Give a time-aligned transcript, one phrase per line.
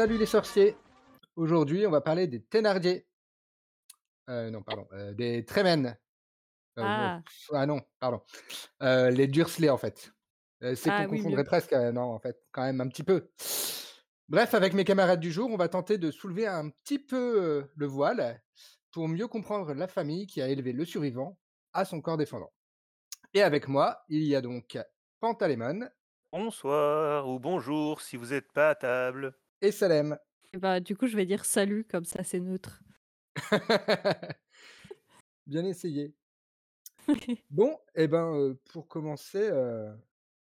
[0.00, 0.76] Salut les sorciers!
[1.36, 3.06] Aujourd'hui, on va parler des Thénardier.
[4.30, 5.94] Heu, non, pardon, heu, des Tremen.
[6.78, 7.22] Heu, non, Ah!
[7.52, 8.22] ah non, pardon,
[8.80, 10.10] les Dursley, en fait.
[10.74, 11.10] C'est qu'on Ah mieux.
[11.18, 13.28] confondrait presque, non, en fait, quand même un petit peu.
[14.30, 17.86] Bref, avec mes camarades du jour, on va tenter de soulever un petit peu, le
[17.86, 18.42] voile
[18.92, 21.38] pour mieux comprendre la famille qui a élevé le survivant
[21.74, 22.54] à son corps défendant.
[23.34, 24.78] Et avec moi, il y a donc
[25.20, 25.90] Pantalémon
[26.32, 29.36] Bonsoir ou bonjour si vous êtes pas à table.
[29.62, 30.18] Et Salem.
[30.52, 32.82] Et bah, du coup, je vais dire «salut» comme ça, c'est neutre.
[35.46, 36.14] Bien essayé.
[37.50, 39.50] Bon et ben, heu, pour commencer,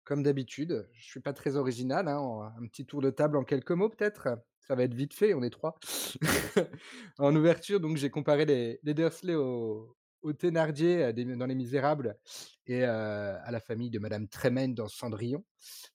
[0.05, 3.45] comme d'habitude, je suis pas très original, hein, en un petit tour de table en
[3.45, 4.29] quelques mots peut-être?
[4.61, 5.79] Ça va être vite fait, on est 3.
[7.19, 12.19] En ouverture, donc j'ai comparé les les Dursley aux aux Thénardier, dans Les Misérables
[12.67, 15.45] et heu, à la famille de madame Tremaine dans Cendrillon,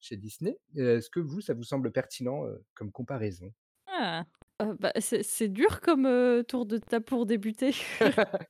[0.01, 0.59] chez Disney.
[0.75, 3.53] Est-ce que vous, ça vous semble pertinent, heu, comme comparaison?
[3.87, 4.25] Ah!
[4.61, 6.07] Heu, bah, c'est c'est dur comme,
[6.47, 7.73] tour de table pour débuter.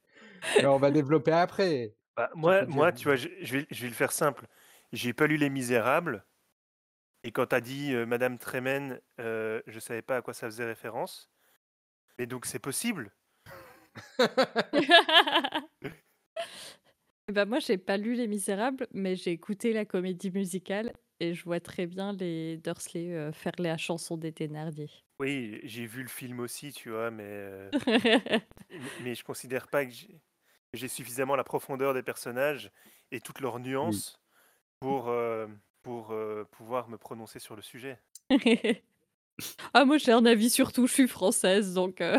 [0.60, 1.96] Mais on va développer après.
[2.16, 4.48] Bah, moi tu vois, je je vais je vais le faire simple.
[4.94, 6.26] J'ai pas lu Les Misérables
[7.24, 11.32] et quand tu as dit, madame Tremaine, je savais pas à quoi ça faisait référence.
[12.20, 13.12] Et donc c'est possible?
[17.36, 21.44] Bah, moi, j'ai pas lu Les Misérables, mais j'ai écouté la comédie musicale et je
[21.44, 24.90] vois très bien les Dursley, heu, faire la chanson des Thénardier.
[25.20, 27.10] Oui, j'ai vu le film aussi, tu vois?
[27.12, 27.74] Mais, heu,
[28.72, 29.92] mais mais je considère pas que
[30.74, 32.72] j'ai suffisamment la profondeur des personnages
[33.12, 34.02] et toutes leurs Oui.
[34.02, 34.22] nuances
[34.80, 35.50] pour, heu,
[35.84, 38.02] pour, heu, pouvoir me prononcer sur le sujet.
[39.74, 42.18] Ah moi, j'ai un avis sur tout, je suis française donc heu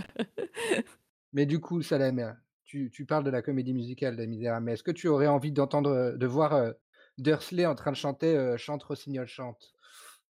[1.32, 4.82] Mais du coup, Salem, tu tu parles de la comédie musicale Les Misérables, mais est-ce
[4.84, 6.74] que tu aurais envie d'entendre, heu, de voir, heu,
[7.18, 9.72] Dursley en train de chanter, heu, «Chante rossignol chante»,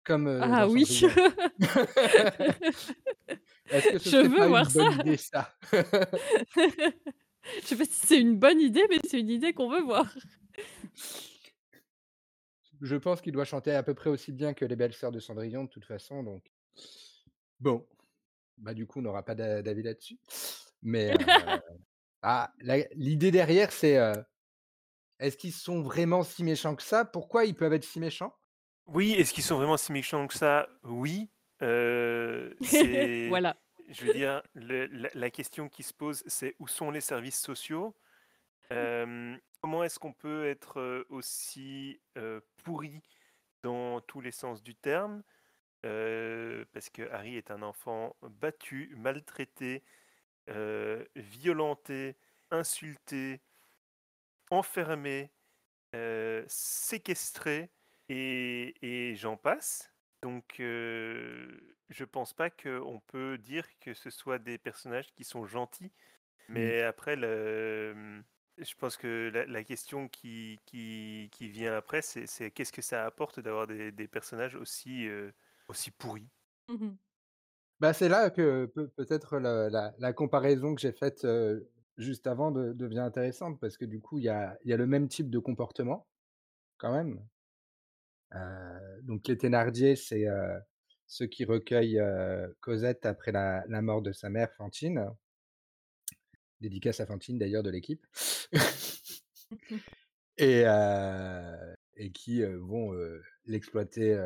[0.05, 0.85] comme, Ah oui!
[0.85, 1.21] Cendrillon?
[3.71, 4.85] Est-ce que ce Je veux pas une voir ça!
[4.91, 5.55] idée ça?
[7.63, 10.15] Je sais pas si c'est une bonne idée, mais c'est une idée qu'on veut voir.
[12.83, 15.21] Je pense qu'il doit chanter à peu près aussi bien que les belles sœurs de
[15.21, 16.53] Cendrillon de toute façon, donc
[17.61, 17.87] bon,
[18.59, 20.19] bah, du coup, on n'aura pas d'a d'avis là-dessus.
[20.83, 21.15] Mais,
[22.23, 22.53] ah,
[22.95, 24.25] l'idée derrière, c'est, heu,
[25.21, 27.05] est-ce qu'ils sont vraiment si méchants que ça?
[27.07, 28.35] Pourquoi ils peuvent être si méchants?
[28.87, 30.69] Oui, est-ce qu'ils sont vraiment si méchants que ça?
[30.83, 31.31] Oui,
[32.61, 33.57] c'est Voilà.
[33.89, 37.41] je veux dire, le la la question qui se pose, c'est où sont les services
[37.41, 37.97] sociaux?
[38.71, 42.03] Hem, comment est-ce qu'on peut être, aussi,
[42.65, 43.03] pourri
[43.65, 45.23] dans tous les sens du terme?
[45.83, 49.85] Parce que Harry est un enfant battu, maltraité,
[50.51, 52.19] heu, violenté,
[52.51, 53.43] insulté,
[54.51, 55.33] enfermé,
[55.95, 57.73] heu, séquestré
[58.11, 58.75] et
[59.11, 59.95] et j'en passe.
[60.23, 65.47] Donc heu, je pense pas qu'on peut dire que ce soit des personnages qui sont
[65.47, 65.93] gentils.
[66.55, 66.73] Mmh.
[66.73, 68.25] Mais après le,
[68.59, 73.07] je pense que la la question qui qui qui vient après, c'est qu'est-ce que ça
[73.07, 75.09] apporte d'avoir des des personnages aussi,
[75.69, 76.31] aussi pourris?
[76.69, 76.99] Mmh mh.
[77.83, 81.27] Bah, c'est là que peut peut-être la la la comparaison que j'ai faite,
[81.99, 84.87] juste avant de devient intéressante parce que du coup, il y a y a le
[84.87, 86.07] même type de comportement,
[86.79, 87.21] quand même.
[89.03, 90.27] Donc les Thénardier, c'est,
[91.09, 92.01] ceux qui recueillent,
[92.61, 95.11] Cosette après la la mort de sa mère Fantine.
[96.61, 98.07] Dédicace à Fantine d'ailleurs de l'équipe.
[100.39, 100.63] Et
[101.97, 102.93] et qui, vont,
[103.47, 104.17] l'exploiter,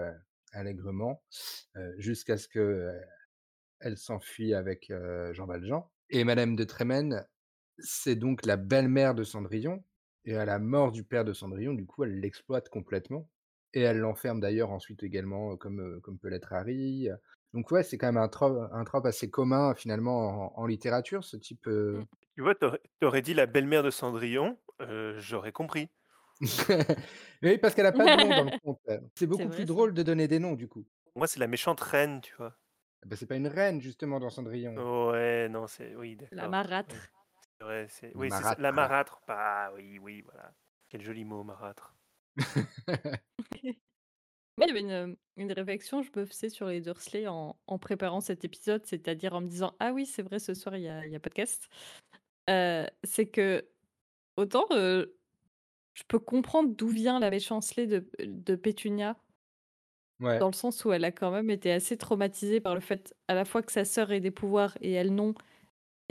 [0.52, 1.22] allègrement,
[1.96, 2.48] jusqu'à ce
[3.80, 4.92] qu'elle s'enfuit avec,
[5.32, 5.88] Jean Valjean.
[6.10, 7.26] Et madame de Tremen,
[7.78, 9.84] c'est donc la belle-mère de Cendrillon
[10.24, 13.28] et à la mort du père de Cendrillon, du coup, elle l'exploite complètement
[13.74, 17.08] et elle l'enferme d'ailleurs ensuite également, comme, comme peut l'être Harry.
[17.52, 21.24] Donc ouais, c'est quand même un tro un trope assez commun finalement en en littérature,
[21.24, 22.04] ce type, Mmh.
[22.36, 24.58] Tu vois, tu aurais tu aurais dit la belle-mère de Cendrillon,
[25.18, 25.90] j'aurais compris.
[27.42, 28.80] Oui, parce qu'elle a pas de nom dans le conte.
[29.14, 30.86] C'est beaucoup plus vrai drôle de donner des noms du coup.
[31.14, 32.56] Moi, c'est la méchante reine, tu vois?
[33.02, 34.86] Ah bah, c'est pas une reine justement dans Cendrillon.
[35.10, 36.46] Ouais, non, c'est oui, La d'accord.
[36.46, 37.10] Marâtre.
[37.58, 39.22] c'est vrai, c'est Une oui, c'est ça, la marâtre.
[39.28, 40.54] Bah, oui, oui, voilà.
[40.88, 41.96] Quel joli mot, marâtre.
[44.58, 48.20] Moi, il y avait une, réflexion je me faisais sur les Dursley en en préparant
[48.22, 51.04] cet épisode, c'est-à-dire en me disant: «Ah oui, c'est vrai, ce soir, il y a
[51.06, 51.68] il y a podcast».
[52.50, 55.18] Heu, c'est qu'autant, heu,
[55.94, 59.18] je peux comprendre d'où vient la méchanceté de de Pétunia
[60.20, 60.40] Ouais.
[60.40, 63.34] dans le sens où elle a quand même été assez traumatisée par le fait, à
[63.34, 65.34] la fois que sa sœur ait des pouvoirs et elle non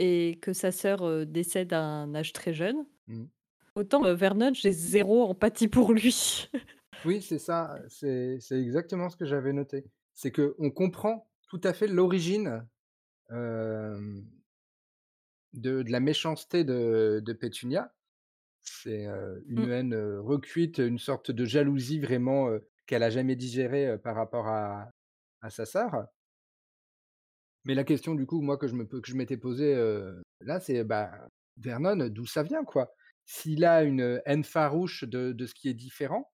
[0.00, 2.86] et que sa sœur, heu, décède à un âge très jeune.
[3.06, 3.26] Mmh.
[3.76, 6.48] Autant, heu, Vernon, j'ai 0 empathie pour lui.
[7.04, 9.84] Oui, c'est ça, c'est exactement ce que j'avais noté.
[10.14, 12.66] C'est qu'on comprend tout à fait l'origine,
[15.54, 17.94] de de la méchanceté de de Pétunia.
[18.62, 19.06] C'est,
[19.48, 19.70] une Mmh.
[19.70, 22.50] haine, recuite, une sorte de jalousie vraiment,
[22.86, 24.90] qu'elle a jamais digérée, heu, par rapport à
[25.42, 26.06] à sa sœur.
[27.64, 29.74] Mais la question du coup, moi, que je me que je m'étais posée,
[30.40, 32.92] là, c'est, bah, Vernon, d'où ça vient, quoi?
[33.24, 36.30] S'il a une, haine farouche de de ce qui est différent,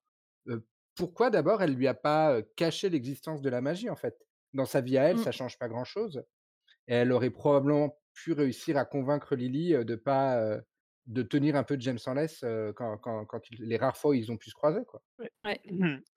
[0.94, 4.16] pourquoi d'abord elle lui a pas, caché l'existence de la magie, en fait?
[4.52, 5.18] Dans sa vie à elle, Mmh.
[5.18, 6.22] ça change pas grand chose
[6.88, 10.60] et elle aurait probablement pu réussir à convaincre Lily, de pas,
[11.06, 12.44] de tenir un peu James en laisse,
[12.76, 15.02] quand quand les rares fois où ils ont pu se croiser, quoi.
[15.44, 15.60] Ouais.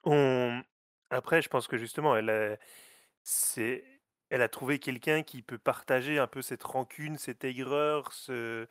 [0.03, 0.61] On
[1.09, 2.57] après je pense que justement elle a
[3.23, 3.83] c'est
[4.29, 8.67] elle a trouvé quelqu'un qui peut partager un peu cette rancune, cette aigreur, ce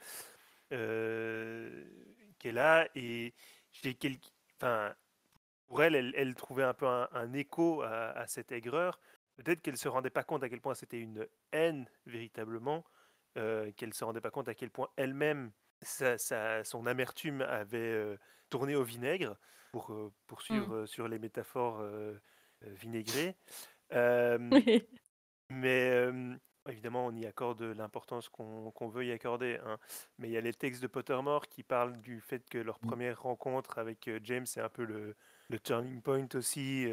[2.39, 3.35] qu'elle a et
[3.73, 4.29] chez quelqu
[4.61, 4.95] enfin,
[5.67, 9.01] pour elle, elle elle trouvait un peu un un écho à à cette aigreur.
[9.37, 12.85] Peut-être qu'elle se rendait pas compte à quel point c'était une haine véritablement,
[13.35, 15.53] qu'elle se rendait pas compte à quel point elle-même
[15.85, 18.17] sa sa son amertume avait,
[18.51, 19.39] tourné au vinaigre
[19.73, 19.95] pour,
[20.51, 20.75] Mmh.
[20.75, 21.83] poursuivre, heu, sur les métaphores,
[22.63, 23.37] vinaigrées.
[25.51, 26.09] Mais,
[26.69, 29.79] évidemment, on y accorde l'importance qu'on veut y accorder, hein.
[30.19, 32.95] Mais il y a les textes de Pottermore qui parlent du fait que leur Mmh.
[32.95, 35.17] première rencontre avec, James est un peu le
[35.51, 36.89] le turning point aussi,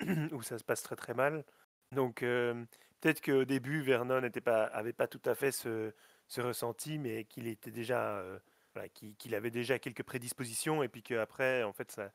[0.32, 1.44] où ça se passe très, très mal.
[1.92, 5.92] Donc, peut-être qu'au début, Vernon était pas avait pas tout à fait ce
[6.28, 8.22] ce ressenti, mais qu'il était déjà,
[8.74, 12.12] voilà, qu'il avait déjà quelques prédispositions et puis qu'après, en fait, ça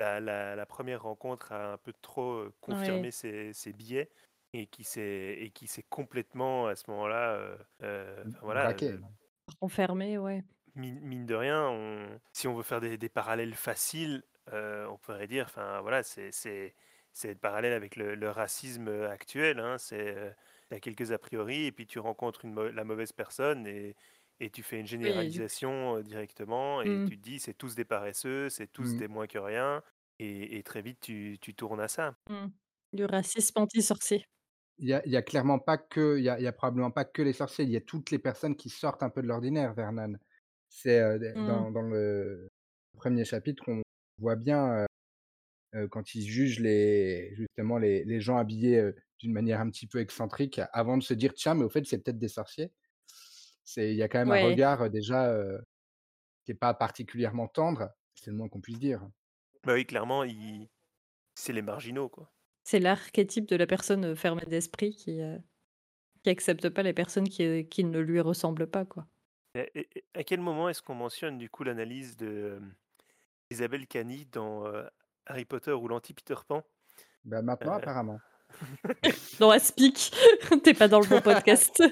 [0.00, 3.06] la la la 1 rencontre a un peu trop, Ouais.
[3.06, 4.10] confirmé ses ses biais
[4.52, 7.56] et qui s'est et qui s'est complètement à ce moment-là,
[8.24, 8.74] Mmh, enfin voilà,
[9.60, 10.44] Renfermé, ouais.
[10.74, 14.22] mine mine de rien, on si on veut faire des des parallèles faciles,
[14.52, 16.74] heu, on pourrait dire, enfin voilà, c'est c'est
[17.12, 19.78] c'est le parallèle avec le le racisme, actuel, hein.
[19.78, 20.34] C'est,
[20.70, 23.96] tu as quelques a priori et puis tu rencontres une la mauvaise personne et
[24.40, 27.08] et tu fais une Oui, du généralisation, directement et Mmh.
[27.08, 28.96] tu te dis: «C'est tous des paresseux, c'est tous Mmh.
[28.96, 29.82] des moins que rien»
[30.18, 32.16] et et très vite tu tu tournes à ça.
[32.28, 32.48] Mmh.
[32.92, 34.26] Du racisme anti-sorcier.
[34.78, 36.52] Il y a il y a clairement pas que il y a il y a
[36.52, 39.22] probablement pas que les sorciers, il y a toutes les personnes qui sortent un peu
[39.22, 40.14] de l'ordinaire, Vernon.
[40.68, 41.00] C'est,
[41.34, 41.46] Mmh.
[41.46, 42.48] dans dans le
[42.96, 43.82] 1er chapitre, on
[44.18, 44.86] voit bien,
[45.90, 50.60] quand il juge les justement les les gens habillés, d'une manière un petit peu excentrique
[50.72, 52.72] avant de se dire: «Tiens, mais au fait, c'est peut-être des sorciers».
[53.64, 55.34] C'est il y a quand même un regard, déjà,
[56.44, 59.08] qui est pas particulièrement tendre, c'est le moins qu'on puisse dire.
[59.64, 60.24] Bah oui, clairement,
[61.34, 62.32] c'est les marginaux, quoi.
[62.64, 65.38] C'est l'archétype de la personne, fermée d'esprit qui, heu,
[66.24, 69.08] qui accepte pas les personnes qui, qui ne lui ressemblent pas, quoi.
[69.54, 72.60] Et à quel moment est-ce qu'on mentionne du coup l'analyse de,
[73.50, 74.64] Isabelle Cany dans,
[75.26, 76.64] Harry Potter ou l'anti Peter Pan?
[77.24, 78.22] Bah, maintenant Heu apparemment.
[79.38, 80.12] Dans Aspic,
[80.64, 81.82] tu es pas dans le bon podcast.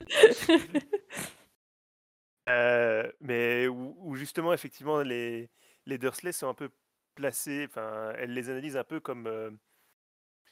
[2.48, 5.50] Heu, mais où où justement effectivement les
[5.86, 6.70] les Dursley sont un peu
[7.14, 9.58] placés, enfin, elle les analyse un peu comme, heu,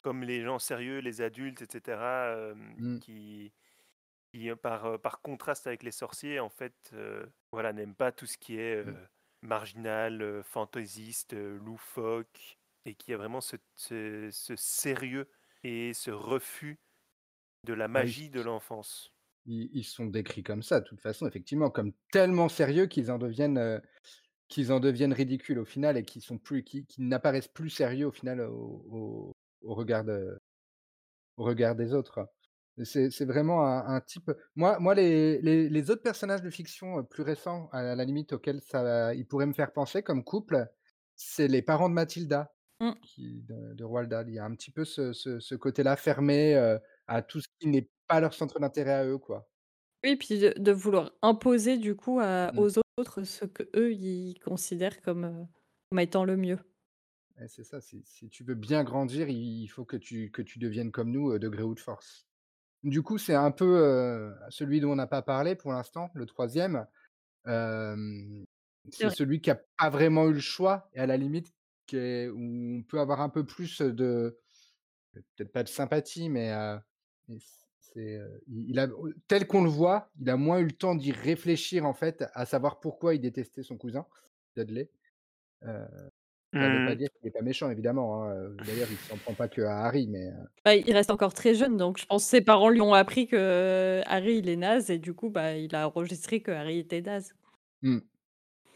[0.01, 2.99] comme les gens sérieux, les adultes et cetera, hem, Mmh.
[3.01, 3.53] qui
[4.61, 6.93] par, par contraste avec les sorciers en fait,
[7.51, 8.97] voilà, n'aiment pas tout ce qui est, Mmh.
[9.41, 15.29] marginal, fantaisiste, loufoque et qui a vraiment ce ce ce sérieux
[15.63, 16.79] et ce refus
[17.65, 19.13] de la Bah, magie de l'enfance.
[19.45, 23.17] ils ils sont décrits comme ça, de toute façon, effectivement, comme tellement sérieux qu'ils en
[23.17, 23.81] deviennent,
[24.49, 28.11] qu'ils en deviennent ridicules au final et qui sont plus qui n'apparaissent plus sérieux au
[28.11, 30.39] final au au au regard de
[31.37, 32.29] au regard des autres.
[32.83, 37.23] C'est vraiment un un type moi moi les les les autres personnages de fiction, plus
[37.23, 40.67] récents, à la limite auxquels ça ils pourraient me faire penser comme couple,
[41.15, 42.97] c'est les parents de Mathilda Mmh.
[43.01, 44.29] qui de de Roald Dahl.
[44.29, 47.47] Il y a un petit peu ce ce ce côté-là fermé, heu, à tout ce
[47.59, 49.49] qui n'est pas leur centre d'intérêt à eux, quoi.
[50.03, 52.57] Oui, puis de de vouloir imposer du coup à Mmh.
[52.57, 55.47] aux autres ce qu'eux, ils considèrent comme,
[55.89, 56.59] comme étant le mieux.
[57.39, 60.41] Ouais, c'est ça, si si tu veux bien grandir, il il faut que tu que
[60.41, 62.27] tu deviennes comme nous, heu, de gré ou de force.
[62.83, 66.87] Du coup, c'est un peu, celui dont on n'a pas parlé pour l'instant, le 3e.
[67.47, 68.45] Hem,
[68.89, 69.15] C'est c'est vrai.
[69.15, 71.53] celui qui a pas vraiment eu le choix et à la limite
[71.87, 72.39] qui est où
[72.79, 74.39] on peut avoir un peu plus, de
[75.13, 76.51] peut-être pas de sympathie, mais,
[77.79, 78.87] c'est, il a
[79.27, 82.45] tel qu'on le voit, il a moins eu le temps d'y réfléchir en fait, à
[82.45, 84.05] savoir pourquoi il détestait son cousin,
[84.55, 84.89] Dudley.
[85.65, 85.87] Heu,
[86.59, 86.97] ça veut pas Mmh.
[86.97, 90.07] dire qu'il est pas méchant évidemment, hein, d'ailleurs il s'en prend pas que à Harry,
[90.09, 90.29] mais,
[90.65, 94.01] Bah, il reste encore très jeune, donc je pense ses parents lui ont appris que
[94.05, 97.33] Harry, il est naze et du coup, bah, il a enregistré que Harry était naze.
[97.81, 97.99] mmh,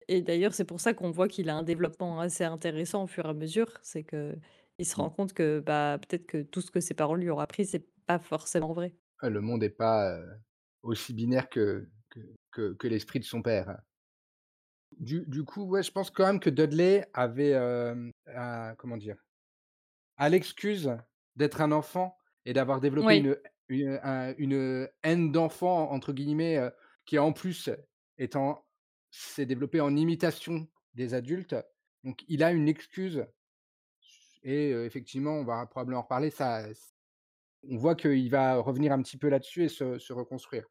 [0.09, 3.25] Et d'ailleurs, c'est pour ça qu'on voit qu'il a un développement assez intéressant au fur
[3.25, 3.67] et à mesure.
[3.83, 4.39] C'est qu'il
[4.85, 7.39] se mmh, rend compte que, bah, peut-être que tout ce que ses parents lui ont
[7.39, 8.95] appris, c'est pas forcément vrai.
[9.21, 10.19] Ouais, le monde est pas,
[10.83, 12.19] aussi binaire que que
[12.51, 13.79] que que l'esprit de son père.
[14.99, 19.17] Du du coup, ouais, je pense quand même que Dudley avait, a comment dire?
[20.17, 20.97] A l'excuse
[21.37, 23.17] d'être un enfant et d'avoir développé Oui.
[23.17, 23.37] une
[23.69, 26.59] une un une «haine d'enfant» entre guillemets,
[27.05, 27.71] qui en plus
[28.19, 28.66] étant
[29.11, 31.55] s'est développée en imitation des adultes.
[32.03, 33.25] Donc il a une excuse
[34.43, 36.65] et effectivement, on va probablement en reparler, ça
[37.69, 40.65] on voit qu'il va revenir un petit peu là-dessus et se se reconstruire.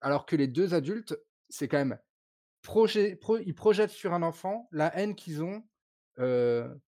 [0.00, 1.16] Alors que les 2 adultes,
[1.48, 1.98] c'est quand même
[2.62, 5.62] projet pro ils projettent sur un enfant la haine qu'ils ont,
[6.18, 6.80] de,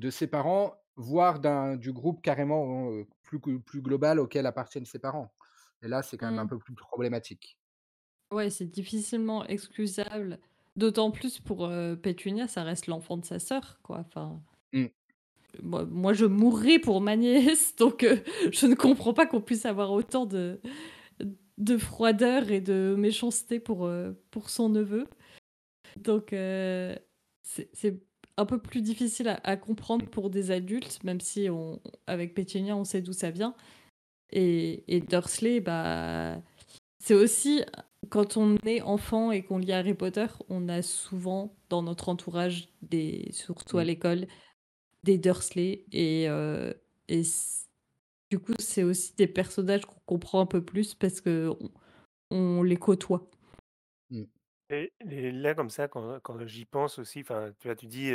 [0.00, 1.40] de ses parents, voire
[1.78, 2.90] du groupe carrément,
[3.22, 5.32] plus global auquel appartiennent ses parents.
[5.82, 6.46] Et là, c'est quand même un Mmh.
[6.46, 7.58] peu plus problématique.
[8.34, 10.38] Ouais, c'est difficilement excusable,
[10.76, 14.88] d'autant plus pour, heu, Pétunia, ça reste l'enfant de sa sœur, quoi, enfin Mmh.
[15.62, 18.22] moi moi, je mourrais pour ma nièce, donc heu,
[18.52, 20.60] je ne comprends pas qu'on puisse avoir autant de
[21.58, 25.06] de froideur et de méchanceté pour, heu, pour son neveu.
[25.96, 26.96] Donc heu,
[27.42, 28.00] c'est c'est
[28.38, 32.76] un peu plus difficile à à comprendre pour des adultes, même si on avec Pétunia,
[32.76, 33.54] on sait d'où ça vient.
[34.32, 36.42] Et et Dursley, bah,
[37.00, 37.62] c'est aussi
[38.08, 42.68] quand on est enfant et qu'on lit Harry Potter, on a souvent dans notre entourage
[42.82, 43.86] des surtout à Mmh.
[43.86, 44.26] l'école,
[45.04, 46.74] des Dursley et heu
[47.08, 47.22] et
[48.30, 51.56] du coup, c'est aussi des personnages qu'on comprend un peu plus parce qu'on
[52.30, 53.30] on les côtoie.
[54.10, 54.24] Mmh.
[54.70, 58.10] Et et là, comme ça, quand quand j'y pense aussi, enfin, tu vois, tu dis,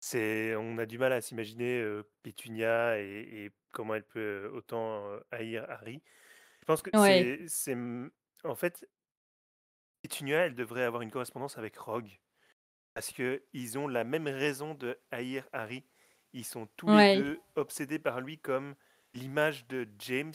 [0.00, 5.04] c'est on a du mal à s'imaginer, heu, Pétunia et et comment elle peut autant,
[5.30, 6.02] haïr Harry.
[6.62, 7.76] Je pense que Ouais, c'est
[8.44, 8.88] en fait,
[10.02, 12.18] Pétunia, elle devrait avoir une correspondance avec Rogue
[12.94, 15.86] parce qu'ils ont la même raison de haïr Harry.
[16.32, 18.76] Ils sont tous les ouais, 2 obsédés par lui comme
[19.14, 20.34] l'image de James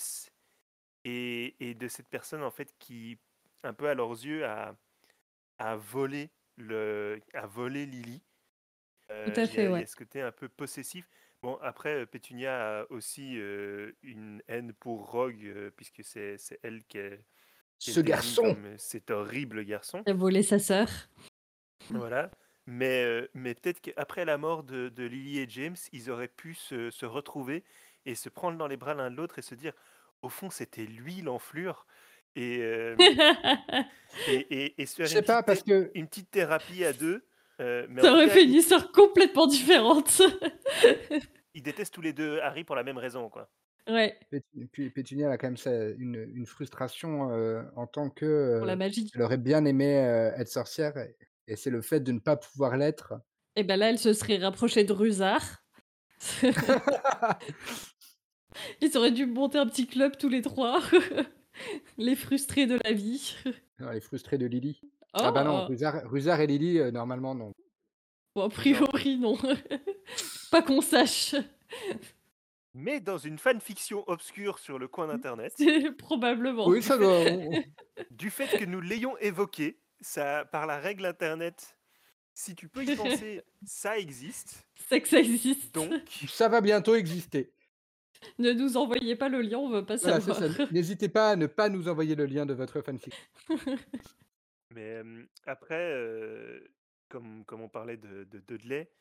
[1.04, 3.20] et et de cette personne, en fait, qui,
[3.64, 4.78] un peu à leurs yeux, a
[5.60, 8.24] a volé le a volé Lily.
[9.24, 9.84] tout Heu, à il y fait, il y ouais.
[9.84, 11.10] a ce côté un peu possessif.
[11.42, 17.00] Bon après, heu, Pétunia a aussi, heu, une haine pour Rogue, puisque c'est elle qui
[17.00, 17.26] est
[17.79, 18.57] Ce garçon!
[18.65, 20.05] heu, cet horrible garçon.
[20.05, 20.88] Il a volé sa sœur.
[21.93, 22.31] Voilà.
[22.65, 26.53] Mais, heu, mais peut-être qu'après la mort de de Lily et James, ils auraient pu
[26.53, 27.63] se se retrouver
[28.05, 29.74] et se prendre dans les bras l'un de l'autre et se dire:
[30.22, 31.86] «Au fond, c'était lui l'enflure»
[32.36, 33.17] et hem
[34.25, 34.36] et
[34.75, 36.93] et et se Je faire une sais pas petite parce que une petite thérapie à
[36.93, 37.25] 2,
[37.62, 40.22] heu, mais Ça aurait cas, fait une histoire complètement différente.
[41.53, 43.50] ils détestent tous les 2 Harry pour la même raison, quoi.
[43.88, 44.20] Ouais,
[44.94, 47.29] Pétunia a quand même sa une une frustration,
[47.75, 49.10] en tant que, pour la magie.
[49.15, 49.94] elle aurait bien aimé,
[50.38, 51.15] être sorcière et
[51.48, 53.13] et c'est le fait de ne pas pouvoir l'être.
[53.56, 55.63] Et bah, là, elle se serait rapprochée de Rusard.
[58.82, 60.82] Ils auraient dû monter un petit club tous les 3.
[61.98, 63.36] Les frustrés de la vie.
[63.79, 64.79] Non, elle est frustrée de Lily.
[65.13, 65.67] Ah bah non, Oh!
[65.67, 67.51] Rusard Rusard et Lily, normalement non.
[68.36, 68.50] Bon, a Non.
[68.50, 69.38] priori, non.
[70.51, 71.34] Pas qu'on sache.
[72.74, 76.68] Mais dans une fanfiction obscure sur le coin d'internet, C'est probablement.
[76.68, 77.62] Oui, du ça fait doit
[78.12, 81.78] du fait que nous l'ayons évoqué, ça par la règle internet,
[82.34, 84.68] si tu peux y penser, ça existe.
[84.76, 85.74] C'est que ça existe.
[85.74, 85.92] Donc
[86.28, 87.52] ça va bientôt exister.
[88.40, 90.38] Ne nous envoyez pas le lien, on veut pas Voilà, savoir.
[90.56, 90.66] ça.
[90.72, 93.14] N'hésitez pas à ne pas nous envoyer le lien de votre fanfic.
[94.76, 95.02] mais,
[95.46, 96.62] après,
[97.10, 98.92] comme comme on parlait de de Dudley,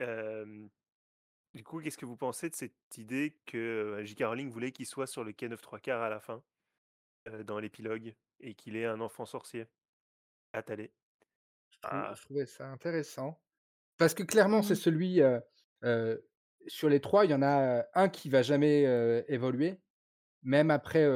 [0.00, 0.68] hem,
[1.54, 4.22] du coup, qu'est-ce que vous pensez de cette idée que, J.K.
[4.24, 6.42] Rowling voulait qu'il soit sur le quai 9 3/4 à la fin,
[7.44, 9.66] dans l'épilogue et qu'il ait un enfant sorcier?
[10.52, 10.92] Attalé.
[11.82, 13.40] Ah, je trouvais ça intéressant
[13.98, 14.76] parce que clairement, c'est Mmh.
[14.76, 15.20] celui,
[16.66, 18.82] sur les 3, il y en a, un qui va jamais,
[19.28, 19.80] évoluer,
[20.42, 21.06] même après,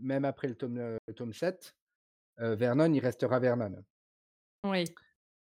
[0.00, 1.76] même après le tome, le tome 7.
[2.40, 3.84] Heu, Vernon, il restera Vernon.
[4.64, 4.98] Oui,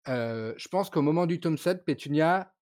[0.07, 2.55] je pense qu'au moment du tome 7, Pétunia,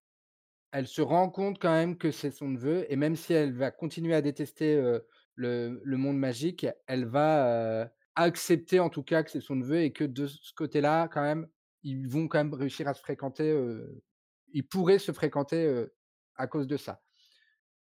[0.71, 3.71] elle se rend compte quand même que c'est son neveu et même si elle va
[3.71, 4.75] continuer à détester,
[5.35, 9.93] le le monde magique, elle va, accepter en tout cas que c'est son neveu et
[9.93, 11.47] que de ce côté-là, quand même,
[11.83, 13.57] ils vont quand même réussir à se fréquenter,
[14.51, 15.85] ils pourraient se fréquenter,
[16.35, 17.01] à cause de ça.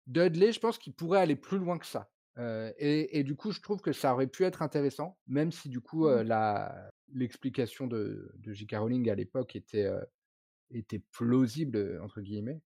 [0.06, 3.60] Dudley, je pense qu'il pourrait aller plus loin que ça, et et du coup, je
[3.62, 6.28] trouve que ça aurait pu être intéressant, même si du coup, mmh,
[7.14, 8.76] l'explication de de J.K.
[8.76, 9.88] Rowling à l'époque était,
[11.12, 12.60] «plausible», entre guillemets,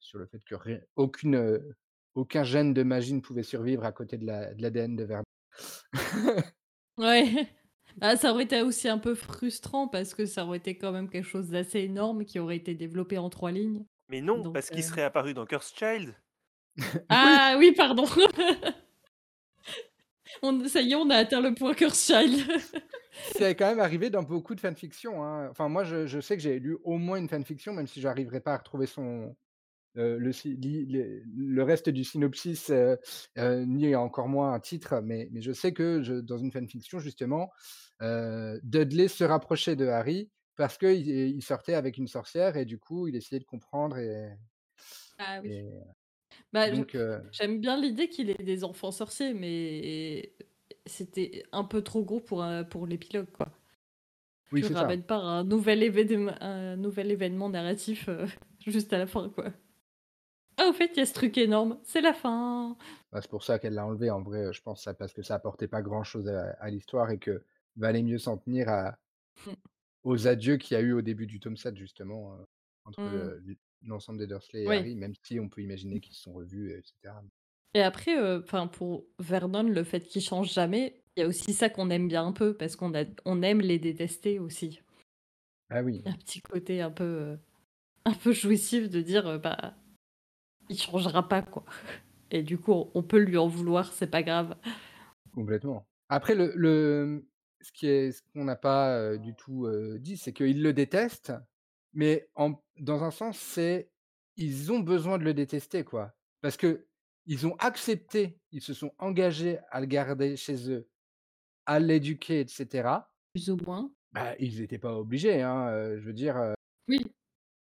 [0.00, 1.74] sur le fait que rien aucune, heu,
[2.14, 5.24] aucun gène de magie ne pouvait survivre à côté de la de l'ADN de Vernon.
[6.98, 7.48] ouais.
[8.00, 11.08] Ah, ça aurait été aussi un peu frustrant parce que ça aurait été quand même
[11.10, 13.86] quelque chose d'assez énorme qui aurait été développé en 3 lignes.
[14.08, 16.14] mais non, Donc parce qu'il heu, serait apparu dans Cursed Child.
[17.22, 17.38] Oui!
[17.38, 18.06] Ah oui, pardon!
[20.42, 22.40] On ça y est, on a atteint le point Curse Child.
[23.20, 25.48] C'est quand même arrivé dans beaucoup de fanfictions, hein.
[25.50, 28.40] Enfin moi je je sais que j'ai lu au moins une fanfiction, même si j'arriverai
[28.40, 29.36] pas à retrouver son,
[29.98, 30.32] heu, le
[31.36, 32.98] le reste du synopsis, heu
[33.38, 37.00] heu, ni encore moins un titre, mais mais je sais que je dans une fanfiction
[37.00, 37.50] justement,
[38.62, 43.08] Dudley se rapprochait de Harry parce qu'il il sortait avec une sorcière et du coup
[43.08, 44.36] il essayait de comprendre et
[45.18, 45.50] Ah oui.
[45.50, 45.80] et
[46.52, 50.34] Bah, donc heu j'aime bien l'idée qu'il ait des enfants sorciers, mais
[50.86, 53.52] c'était un peu trop gros pour, heu, pour l'épilogue, quoi.
[54.52, 54.88] Oui, Tu c'est ça.
[54.88, 58.26] ramènes pas un nouvel événem un nouvel événement narratif, heu,
[58.66, 59.52] juste à la fin, quoi.
[60.58, 62.76] «Ah au fait, il y a ce truc énorme, c'est la fin!»
[63.12, 65.34] Bah, c'est pour ça qu'elle l'a enlevé en vrai, je pense ça parce que ça
[65.36, 67.42] apportait pas grand chose à à l'histoire et que
[67.76, 68.98] valait mieux s'en tenir à
[69.46, 69.58] Mmh.
[70.04, 72.38] aux adieux qu'il y a eu au début du tome 7 justement,
[72.84, 73.08] entre,
[73.44, 74.76] l l'ensemble des Dursley et Oui.
[74.76, 77.22] Harry, même si on peut imaginer qu'ils se sont revus et cetera.
[77.74, 81.68] Et après, enfin pour Vernon, le fait qu'il change jamais, il y a aussi ça
[81.68, 84.80] qu'on aime bien un peu parce qu'on a on aime les détester aussi.
[85.70, 86.04] Ah oui.
[86.04, 87.38] Un petit côté un peu, heu,
[88.06, 89.74] un peu jouissif de dire, heu, bah,
[90.70, 91.64] il changera pas, quoi.
[92.32, 94.56] Et du coup, on on peut lui en vouloir, c'est pas grave.
[95.32, 95.86] Complètement.
[96.08, 97.22] Après le le, mmh,
[97.60, 99.68] ce qui est ce qu'on n'a pas, du tout,
[99.98, 101.32] dit, c'est qu'ils le détestent,
[101.92, 103.90] mais en dans un sens, c'est
[104.36, 106.14] ils ont besoin de le détester, quoi.
[106.40, 110.88] Parce qu'ils ont accepté, ils se sont engagés à le garder chez eux,
[111.66, 113.12] à l'éduquer et cetera.
[113.34, 113.92] Plus ou moins.
[114.12, 116.54] Bah, ils étaient pas obligés, hein, je veux dire,
[116.88, 116.98] Oui.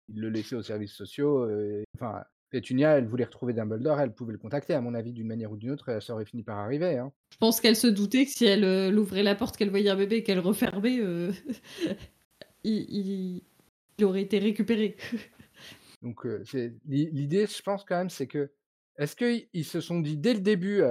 [0.09, 4.33] ils le laissaient aux services sociaux, heu, enfin, Pétunia, elle voulait retrouver Dumbledore, elle pouvait
[4.33, 4.75] le contacter.
[4.75, 7.13] À mon avis, d'une manière ou d'une autre, ça aurait fini par arriver, hein.
[7.33, 9.91] Je pense qu'elle se doutait que si elle, heu, elle ouvrait la porte, qu'elle voyait
[9.91, 10.99] un bébé et qu'elle refermait,
[12.65, 13.43] il
[13.99, 14.97] il aurait été récupéré.
[16.03, 16.27] Donc
[16.85, 18.53] l'idée, je pense quand même, c'est que
[18.99, 20.83] est-ce qu'ils ils se sont dit dès le début,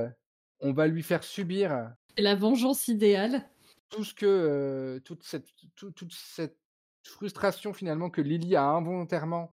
[0.59, 3.43] «On va lui faire subir» C'est la vengeance idéale.
[3.89, 6.57] «tout ce que, toute cette tout toute cette
[7.03, 9.53] frustration finalement que Lily a involontairement,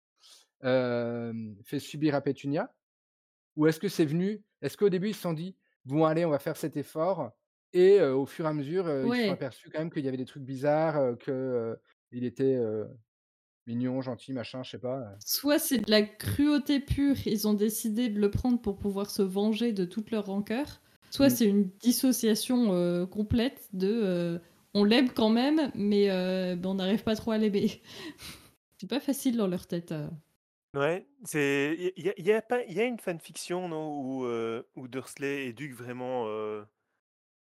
[0.62, 2.72] fait subir à Pétunia?»
[3.56, 6.30] ou est-ce que c'est venu est-ce qu'au début ils se sont dit: «Bon allez, on
[6.30, 7.32] va faire cet effort»
[7.72, 10.16] et au fur et à mesure, ils se sont aperçus quand même qu'il y avait
[10.16, 11.78] des trucs bizarres, que,
[12.10, 12.58] il était,
[13.70, 15.16] mignon, gentil, machin, je sais pas, heu?
[15.24, 19.22] Soit c'est de la cruauté pure, ils ont décidé de le prendre pour pouvoir se
[19.22, 20.80] venger de toute leur rancœur,
[21.10, 21.30] soit Mmh.
[21.30, 24.40] c'est une dissociation, heu, complète de, heu,
[24.74, 26.08] on l'aime quand même, mais
[26.56, 27.82] bah, on n'arrive pas trop à l'aimer.
[28.78, 29.92] C'est pas facile dans leur tête.
[30.74, 33.92] Ouais, c'est il y a il y a pas il y a une fanfiction, non?
[33.98, 34.24] Où,
[34.76, 36.26] où Dursley éduque vraiment,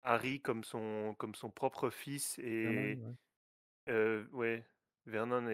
[0.04, 3.00] Harry comme son comme son propre fils et
[3.88, 4.66] ouais,
[5.08, 5.48] Vernon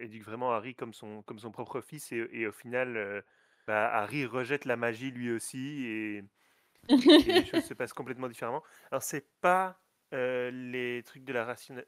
[0.00, 3.24] éduque vraiment Harry comme son comme son propre fils et et au final,
[3.66, 6.24] bah, Harry rejette la magie lui aussi et
[7.24, 8.62] et les choses se passent complètement différemment.
[8.90, 9.80] Alors c'est pas,
[10.12, 11.82] les trucs de la rationa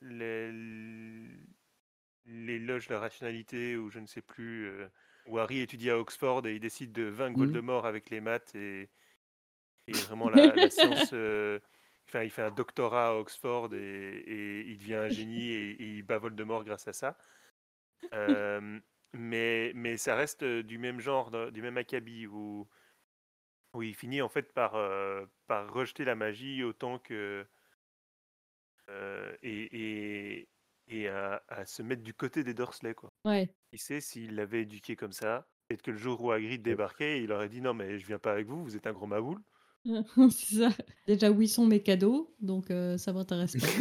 [2.26, 4.70] les loges de la rationalité ou je ne sais plus,
[5.26, 7.38] où Harry étudie à Oxford et il décide de vaincre Mmh.
[7.38, 8.90] Voldemort avec les maths et
[9.88, 11.14] et vraiment la la science,
[12.08, 15.84] enfin il fait un doctorat à Oxford et et il devient un génie et et
[15.96, 17.16] il bat Voldemort grâce à ça.
[18.12, 18.82] Hem,
[19.14, 22.68] mais mais ça reste, heu, du même genre, du même acabit où
[23.74, 24.72] où il finit en fait par,
[25.46, 27.46] par rejeter la magie autant que
[29.42, 30.48] et et
[30.88, 32.54] et à à se mettre du côté des
[32.94, 33.10] quoi.
[33.24, 33.54] Ouais.
[33.72, 37.32] Qui sait s'il l'avait éduqué comme ça, peut-être que le jour où Hagrid débarquait, il
[37.32, 39.42] aurait dit: «Non mais je viens pas avec vous, vous êtes un gros maboule».
[40.30, 40.70] C'est ça.
[41.06, 42.34] Déjà, où sont mes cadeaux?
[42.40, 43.74] Donc heu, ça m'intéresse pas.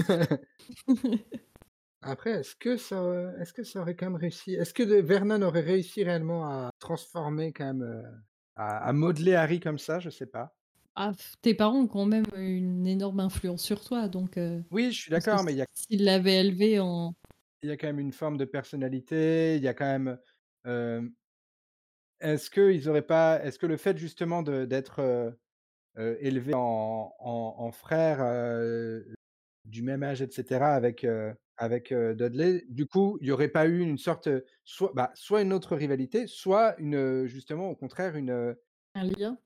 [2.01, 5.41] Après, est-ce que ça, est-ce que ça aurait quand même réussi est-ce que de Vernon
[5.41, 8.03] aurait réussi réellement à transformer quand même, heu,
[8.55, 9.99] à à modeler Harry comme ça?
[9.99, 10.55] Je sais pas.
[10.95, 14.99] Ah, tes parents ont quand même une énorme influence sur toi, donc heu, Oui, je
[15.01, 17.15] suis que d'accord, mais il y a s'ils l'avaient élevé en
[17.61, 20.19] il y a quand même une forme de personnalité, il y a quand même,
[20.65, 21.13] hem
[22.19, 24.99] est-ce qu'ils auraient pas est-ce que le fait justement de d'être,
[25.97, 29.05] heu, élevés en en en frères, heu,
[29.65, 33.67] du même âge et cetera avec, heu, avec, Dudley, du coup, il y aurait pas
[33.67, 34.29] eu une sorte,
[34.63, 38.55] soit bah, soit une autre rivalité, soit une, justement au contraire une,
[38.95, 39.37] un lien?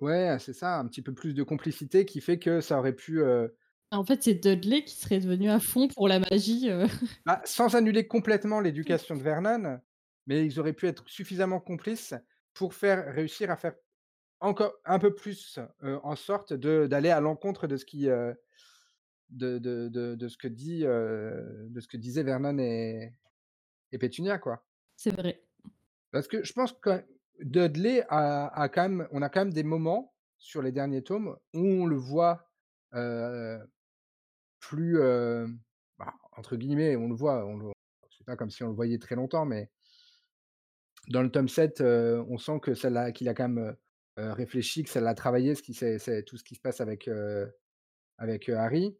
[0.00, 3.20] ouais, c'est ça, un petit peu plus de complicité qui fait que ça aurait pu,
[3.20, 3.56] heu
[3.92, 6.68] En fait, c'est Dudley qui serait devenu à fond pour la magie,
[7.24, 9.80] bah, sans annuler complètement l'éducation de Vernon,
[10.26, 12.14] mais ils auraient pu être suffisamment complices
[12.54, 13.74] pour faire réussir à faire
[14.40, 18.36] encore un peu plus, en sorte de d'aller à l'encontre de ce qui, de
[19.30, 23.14] de de de ce que dit, de ce que disaient Vernon et
[23.92, 24.64] et Pétunia, quoi.
[24.96, 25.42] C'est vrai.
[26.12, 27.02] Parce que je pense quand
[27.40, 31.36] Dudley a a quand même on a quand même des moments sur les derniers tomes
[31.54, 32.50] où on le voit,
[34.60, 34.98] plus,
[35.98, 37.72] bah, entre guillemets, on le voit, on le
[38.16, 39.70] c'est pas comme si on le voyait très longtemps, mais
[41.08, 43.76] dans le tome 7, heu, on sent que l'a qu'il a quand même,
[44.18, 46.80] heu, réfléchi, que ça l'a travaillé, ce qui c'est c'est tout ce qui se passe
[46.80, 47.52] avec, heu,
[48.18, 48.98] avec, heu, Harry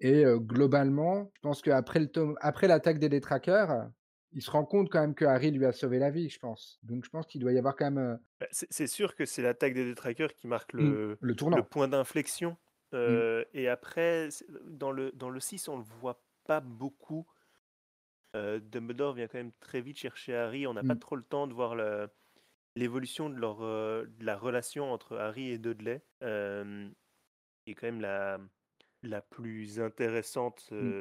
[0.00, 3.90] et globalement, je pense qu'après le tome après l'attaque des détraqueurs,
[4.32, 6.78] il se rend compte quand même que Harry lui a sauvé la vie, je pense.
[6.82, 9.42] Donc je pense qu'il doit y avoir quand même, Bah, c'est c'est sûr que c'est
[9.42, 11.68] l'attaque des détraqueurs qui marque mmh, le le le tournant.
[11.68, 12.56] point d'inflexion,
[13.06, 14.28] Mmh, et après
[14.64, 17.26] dans le dans le 6, on le voit pas beaucoup.
[18.34, 20.66] Dumbledore vient quand même très vite chercher Harry.
[20.66, 22.08] On n'a pas mmh, trop le temps de voir le
[22.76, 26.04] l'évolution de leur, heu, de la relation entre Harry et Dudley,
[27.66, 28.38] est quand même la
[29.02, 30.92] la plus intéressante, mmh,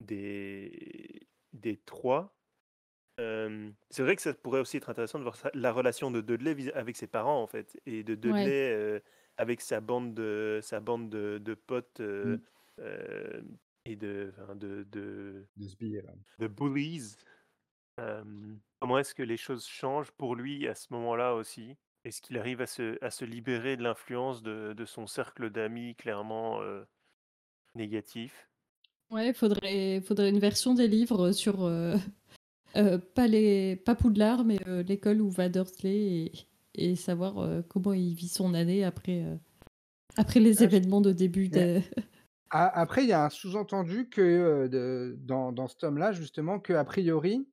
[0.00, 2.36] des des 3.
[3.18, 6.20] Hem, c'est vrai que ça pourrait aussi être intéressant de voir ça la relation de
[6.22, 8.14] Dudley avec ses parents, en fait et de.
[8.16, 9.02] Dudley,
[9.38, 12.36] avec sa bande de sa bande de de potes, mmh,
[13.86, 16.14] et de de de de billet-là.
[16.38, 17.16] de bullies.
[17.96, 21.76] Comment est-ce que les choses changent pour lui à ce moment-là aussi?
[22.04, 25.94] Est-ce qu'il arrive à se à se libérer de l'influence de de son cercle d'amis
[25.94, 26.60] clairement,
[27.74, 28.48] négatif?
[29.10, 31.70] Ouais, faudrait faudrait une version des livres sur,
[33.14, 36.32] pas les pas Poudlard, mais l'école où va Dursley et
[36.76, 39.24] et savoir, comment il vit son année après,
[40.16, 41.80] après les Ah événements de début de
[42.50, 46.84] a après il y a un sous-entendu que, de dans dans ce tome-là justement qu'a
[46.84, 47.48] priori,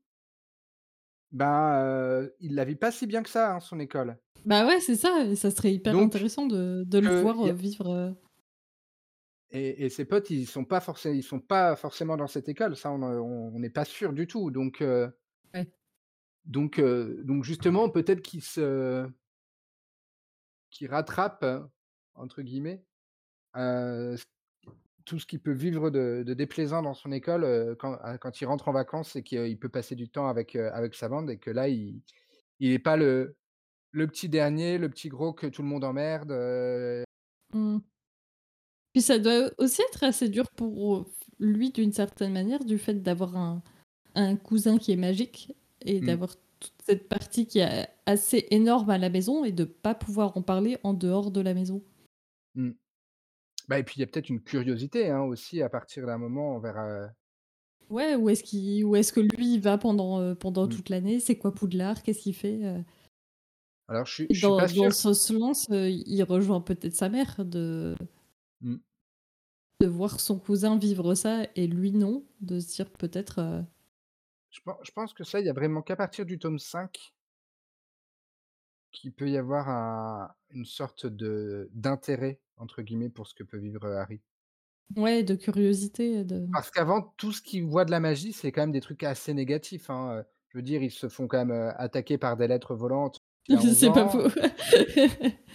[1.32, 4.17] ben, heu, il la vit pas si bien que ça, hein, son école.
[4.46, 7.54] bah, ouais, c'est ça et ça serait hyper Donc intéressant de de le voir, a
[7.54, 8.15] vivre,
[9.52, 12.76] et et ses potes, ils sont pas forcé ils sont pas forcément dans cette école,
[12.76, 14.52] ça on, n'est pas sûr du tout.
[14.52, 15.72] Donc ouais.
[16.46, 19.08] donc donc justement peut-être qu'il se
[20.70, 21.46] qu'il «rattrape»
[22.13, 22.84] entre guillemets,
[25.06, 28.46] tout ce qu'il peut vivre de de déplaisant dans son école, heu, quand quand il
[28.46, 31.38] rentre en vacances et qu'il peut passer du temps avec, heu, avec sa bande et
[31.40, 32.02] que là il
[32.60, 33.38] il est pas le
[33.92, 37.06] le petit dernier, le petit gros que tout le monde emmerde, heu,
[37.54, 37.82] Mmh.
[38.94, 41.06] Puis ça doit aussi être assez dur pour,
[41.40, 43.64] lui d'une certaine manière, du fait d'avoir un
[44.16, 48.92] un cousin qui est magique et mmh, d'avoir toute cette partie qui est assez énorme
[48.92, 51.84] à la maison et de pas pouvoir en parler en dehors de la maison.
[52.56, 52.81] mmh.
[53.72, 56.56] Bah et puis il y a peut-être une curiosité, hein, aussi à partir d'un moment
[56.58, 57.10] envers,
[57.90, 60.70] Ouais, où est-ce qu'il où est-ce que lui, il va pendant, pendant mmh.
[60.70, 61.22] toute l'année?
[61.22, 62.04] C'est quoi Poudlard?
[62.04, 62.84] Qu'est-ce qu'il fait?
[63.88, 66.62] Alors je suis Et je suis dans pas dans sûr ce sens, heu, il rejoint
[66.62, 67.96] peut-être sa mère de
[68.62, 68.76] mmh,
[69.82, 73.64] de voir son cousin vivre ça et lui non, de se dire peut-être, heu
[74.52, 77.14] je pen je pense que ça, il y a vraiment qu'à partir du tome 5
[78.92, 83.58] qu'il peut y avoir un une sorte de «d'intérêt» entre guillemets pour ce que peut
[83.58, 84.22] vivre, Harry?
[84.96, 88.62] ouais, de curiosité, de Parce qu'avant, tout ce qu'il voit de la magie, c'est quand
[88.62, 92.18] même des trucs assez négatifs, hein, je veux dire, ils se font quand même, attaquer
[92.18, 94.10] par des lettres volantes il a 11 c'est pas ans.
[94.10, 94.28] faux.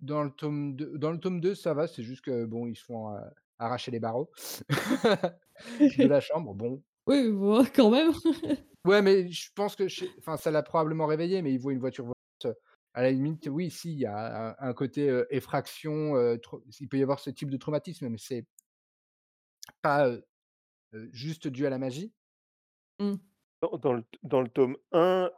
[0.00, 2.76] Dans le tome 2 dans le tome 2, ça va, c'est juste que bon, ils
[2.76, 3.14] se font,
[3.58, 4.30] arracher les barreaux
[5.98, 6.82] de la chambre, bon.
[7.06, 8.12] Oui, bon, quand même.
[8.86, 9.84] Ouais, mais je pense que
[10.18, 12.16] enfin, ça l'a probablement réveillé, mais il voit une voiture volante,
[12.94, 16.14] à la limite, oui, si, il y a un un côté, effraction,
[16.80, 18.46] il peut y avoir ce type de traumatisme, mais c'est
[19.82, 20.10] pas,
[21.12, 22.12] juste dû à la magie.
[22.98, 23.20] Mmh.
[23.62, 25.30] Dans dans le dans le tome 1,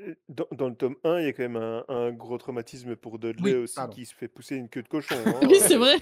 [0.00, 2.96] heu, dans dans le tome 1, il y a quand même un un gros traumatisme
[2.96, 3.90] pour Dudley Oui, aussi pardon.
[3.90, 5.98] qui se fait pousser une queue de cochon, Oui, hein, c'est heu, vrai.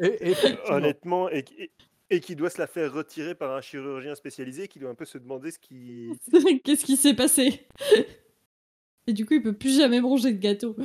[0.00, 0.38] Et
[0.70, 1.70] honnêtement et qui
[2.10, 5.04] et qui doit se la faire retirer par un chirurgien spécialisé qui doit un peu
[5.06, 6.20] se demander ce qui
[6.64, 7.66] Qu'est-ce qui s'est passé?
[9.10, 10.76] Et du coup, il peut plus jamais manger de gâteau.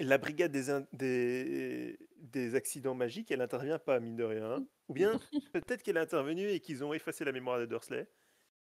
[0.00, 4.66] la brigade des in des des accidents magiques, elle intervient pas mine de rien, hein.
[4.88, 5.12] Ou bien
[5.52, 8.08] peut-être qu'elle est intervenue et qu'ils ont effacé la mémoire des Dursley.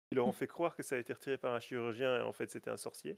[0.10, 2.34] Ils leur ont fait croire que ça a été retiré par un chirurgien et en
[2.34, 3.18] fait c'était un sorcier.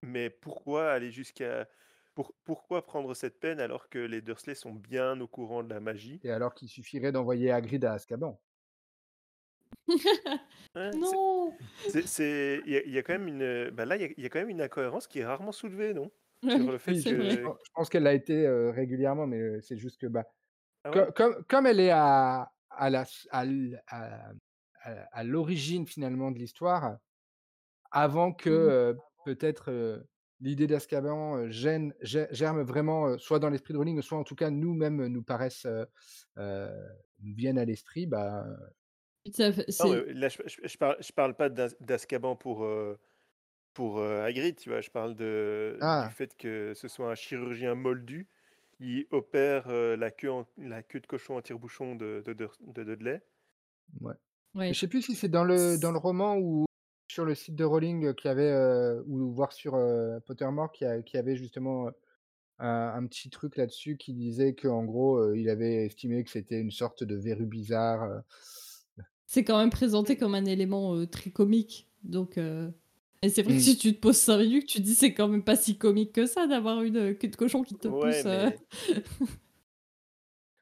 [0.00, 1.68] Mais pourquoi aller jusqu'à
[2.14, 5.80] pour pourquoi prendre cette peine alors que les Dursley sont bien au courant de la
[5.80, 6.18] magie?
[6.24, 8.40] Et alors qu'il suffirait d'envoyer Hagrid à Azkaban.
[10.74, 11.60] Ouais, Non!
[11.88, 14.08] c'est il y a il y a quand même une, bah, là, il y a
[14.16, 16.10] il y a quand même une incohérence qui est rarement soulevée, non?
[16.48, 17.42] Sur le fait Oui, c'est je je vrai.
[17.42, 20.24] que je pense qu'elle l'a été, heu, régulièrement, mais, heu, c'est juste que, bah,
[20.84, 21.02] ah ouais?
[21.02, 23.44] co comme comme elle est à à la à
[23.88, 24.32] à
[24.82, 26.98] à à l'origine finalement de l'histoire,
[27.92, 30.06] avant que, Mmh heu, peut-être,
[30.40, 34.50] l'idée d'Azkaban, gêne ger germe vraiment, soit dans l'esprit de Rowling, soit en tout cas
[34.50, 35.66] nous-mêmes nous paraissent,
[36.36, 38.46] nous viennent à l'esprit, bah,
[39.32, 42.98] Ça Non, là je je je parle je parle pas d'Az d'Azkaban pour, heu
[43.74, 44.80] pour euh, Hagrid, tu vois.
[44.82, 46.10] Je parle de, du Ah!
[46.10, 48.28] fait que ce soit un chirurgien moldu
[48.72, 52.50] qui opère euh, la, queue en- la queue de cochon en tire-bouchon de, de, de,
[52.60, 53.22] de Dudley.
[54.00, 54.14] Ouais.
[54.54, 54.72] Ouais.
[54.72, 56.66] Je sais plus si c'est dans le dans le roman ou
[57.10, 61.02] sur le site de Rowling, y avait, heu, ou voir sur, heu, Pottermore qui a
[61.02, 61.88] qui avait justement,
[62.58, 66.70] un un petit truc là-dessus qui disait qu'en gros, il avait estimé que c'était une
[66.72, 68.22] sorte de verrue bizarre.
[69.26, 72.72] C'est quand même présenté comme un élément, heu, très comique, donc heu
[73.22, 73.62] et c'est vrai que Mmh.
[73.62, 76.12] si tu te poses 5 minutes, tu te dis: «C'est quand même pas si comique
[76.12, 78.60] que ça d'avoir une, heu, queue de cochon qui te Ouais, pousse», mais,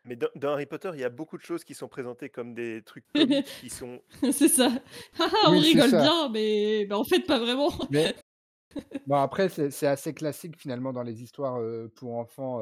[0.04, 2.54] mais dans, dans Harry Potter, il y a beaucoup de choses qui sont présentées comme
[2.54, 4.02] des trucs comiques qui sont.
[4.32, 4.70] C'est ça.
[5.18, 5.96] «Ha ha, on Oui, rigole ça.
[5.96, 7.70] bien, mais mais en fait pas vraiment».
[7.88, 8.14] Mais
[9.06, 11.60] bon après c'est assez classique finalement dans les histoires,
[11.96, 12.60] pour enfants,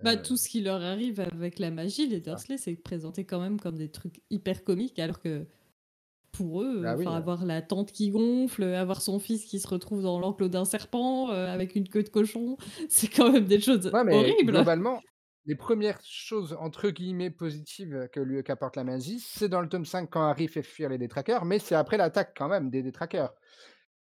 [0.00, 2.42] Bah, heu, tout ce qui leur arrive avec la magie, les ça.
[2.42, 5.46] Dursley, c'est présenté quand même comme des trucs hyper comiques, alors que
[6.32, 10.02] pour eux, oui, heu, avoir la tante qui gonfle, avoir son fils qui se retrouve
[10.02, 12.56] dans l'enclos d'un serpent, heu, avec une queue de cochon,
[12.90, 14.42] c'est quand même des choses ouais mais horribles.
[14.42, 15.02] globalement,
[15.44, 19.84] les premières choses entre guillemets «positives» que lui qu'apporte la magie, c'est dans le tome
[19.84, 23.34] 5 quand Harry fait fuir les détraqueurs, mais c'est après l'attaque quand même des détraqueurs.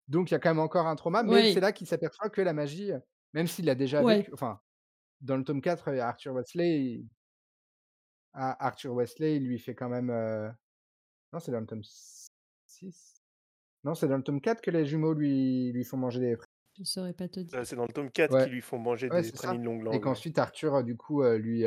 [0.09, 2.43] Donc il y a quand même encore un trauma, mais c'est là qu'il s'aperçoit que
[2.43, 2.93] la magie,
[3.35, 4.61] même s'il l'a déjà vécu enfin,
[5.21, 7.09] dans le tome 4, heu, Arthur Weasley, il
[8.33, 10.11] Ar Arthur Weasley, il lui fait quand même,
[11.33, 13.23] non, c'est dans le tome 6?
[13.85, 16.37] Non, c'est dans le tome 4 que les jumeaux lui lui font manger des
[16.77, 17.65] je saurais pas te euh, dire.
[17.65, 19.63] c'est dans le tome 4 ouais, qu'ils lui font manger ouais, des c'est ça pralines
[19.65, 21.65] longue et qu'ensuite Arthur, du coup, lui,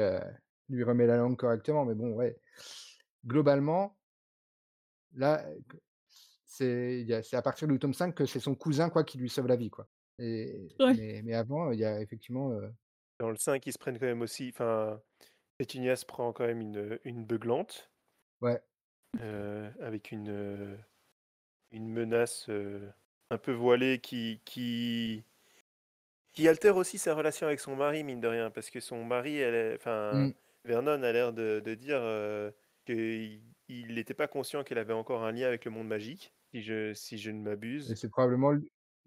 [0.69, 2.37] lui remet la langue correctement, mais bon, ouais.
[3.25, 3.97] Globalement,
[5.13, 5.45] là,
[6.45, 9.55] c'est à partir du tome 5 que c'est son cousin, quoi, qui lui sauve la
[9.55, 9.87] vie, quoi
[10.19, 10.95] et Ouais.
[10.95, 12.51] mais mais avant, il y a effectivement,
[13.23, 14.49] Dans le 5, ils se prennent quand même aussi.
[14.53, 15.01] Enfin,
[15.57, 17.91] Pétunia se prend quand même une, une beuglante
[18.41, 18.63] ouais,
[19.19, 20.77] euh, avec une, euh,
[21.71, 22.91] une menace euh,
[23.29, 25.25] un peu voilée qui, qui,
[26.33, 29.37] qui altère aussi sa relation avec son mari, mine de rien, parce que son mari,
[29.37, 30.33] elle est- enfin, mmh
[30.65, 32.51] Vernon a l'air de, de dire euh,
[32.85, 36.61] qu'il il n'était pas conscient qu'elle avait encore un lien avec le monde magique, si
[36.61, 37.41] je, si je ne
[37.87, 37.95] et m'abuse.
[37.95, 38.53] c'est probablement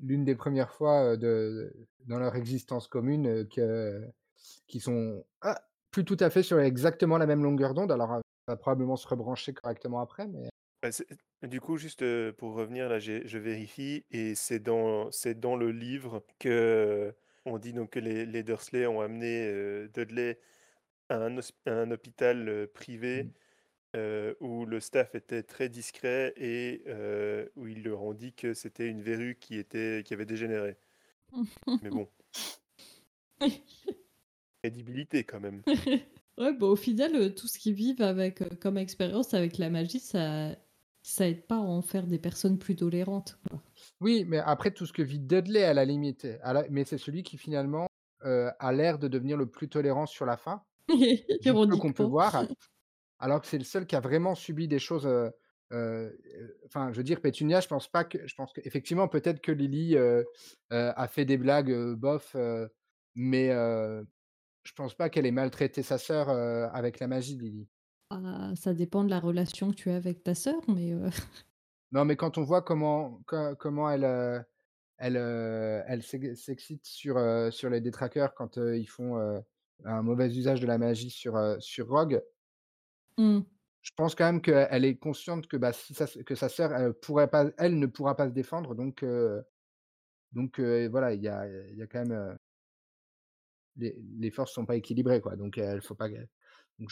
[0.00, 1.74] l'une des premières fois, de
[2.06, 4.08] dans leur existence commune, que
[4.68, 8.22] Qui sont, ah, plus tout à fait sur exactement la même longueur d'onde, alors, ça
[8.48, 10.48] va probablement se rebrancher correctement après, mais
[10.82, 10.90] Bah,
[11.42, 16.24] du coup, juste pour revenir, là, je vérifie, et c'est dans, c'est dans le livre
[16.38, 20.40] que on dit donc que les, les Dursley ont amené Dudley
[21.08, 23.30] à un, hosp- à un hôpital privé mmh,
[23.94, 28.54] euh, où le staff était très discret et euh, où ils leur ont dit que
[28.54, 30.76] c'était une verrue qui était, qui avait dégénéré.
[31.82, 32.08] Mais bon,
[34.62, 35.62] crédibilité quand même.
[36.38, 40.00] Ouais, bah, au final, heu, tout ce qu'ils vivent avec, comme expérience avec la magie,
[40.00, 40.54] ça
[41.00, 43.62] ça aide pas à en faire des personnes plus tolérantes, quoi.
[44.02, 46.98] oui, mais après tout ce que vit Dudley à la limite, à la mais c'est
[46.98, 47.86] celui qui finalement,
[48.20, 50.62] a l'air de devenir le plus tolérant sur la fin,
[51.80, 52.44] qu'on peut voir,
[53.18, 55.06] alors que c'est le seul qui a vraiment subi des choses,
[55.70, 59.96] enfin, je veux dire Pétunia, je pense pas que je pense qu'effectivement peut-être que Lily,
[60.70, 62.36] a fait des blagues, bof,
[63.14, 67.68] mais je pense pas qu'elle ait maltraité sa sœur, avec la magie, Lily.
[68.10, 70.92] Ah, ça dépend de la relation que tu as avec ta sœur, mais
[71.92, 74.44] Non, mais quand on voit comment co comment elle,
[74.98, 77.16] elle, elle s'ex s'excite sur,
[77.52, 79.42] sur les détraqueurs quand, ils font,
[79.84, 82.22] un mauvais usage de la magie sur, sur Rogue,
[83.18, 83.40] mmh,
[83.82, 87.28] je pense quand même qu'elle est consciente que, bah, sa que sa sœur, elle pourrait
[87.30, 89.02] pas elle ne pourra pas se défendre donc
[90.32, 92.36] donc voilà, il y a y a quand même,
[93.76, 96.08] les les forces sont pas équilibrées, quoi donc il faut pas
[96.78, 96.90] donc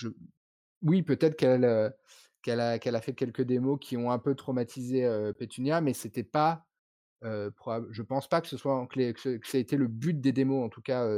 [0.82, 1.94] oui, peut-être qu'elle,
[2.42, 5.08] qu'elle a qu'elle a fait quelques démos qui ont un peu traumatisé,
[5.38, 6.66] Pétunia mais c'était pas
[7.24, 10.32] Heu, probab je pense pas que ce soit que ça ait été le but des
[10.32, 11.08] démos en tout cas,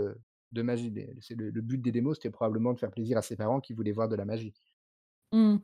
[0.52, 0.90] de magie.
[0.92, 3.92] Le le but des démos, c'était probablement de faire plaisir à ses parents qui voulaient
[3.92, 4.54] voir de la magie.
[5.36, 5.60] Mmh,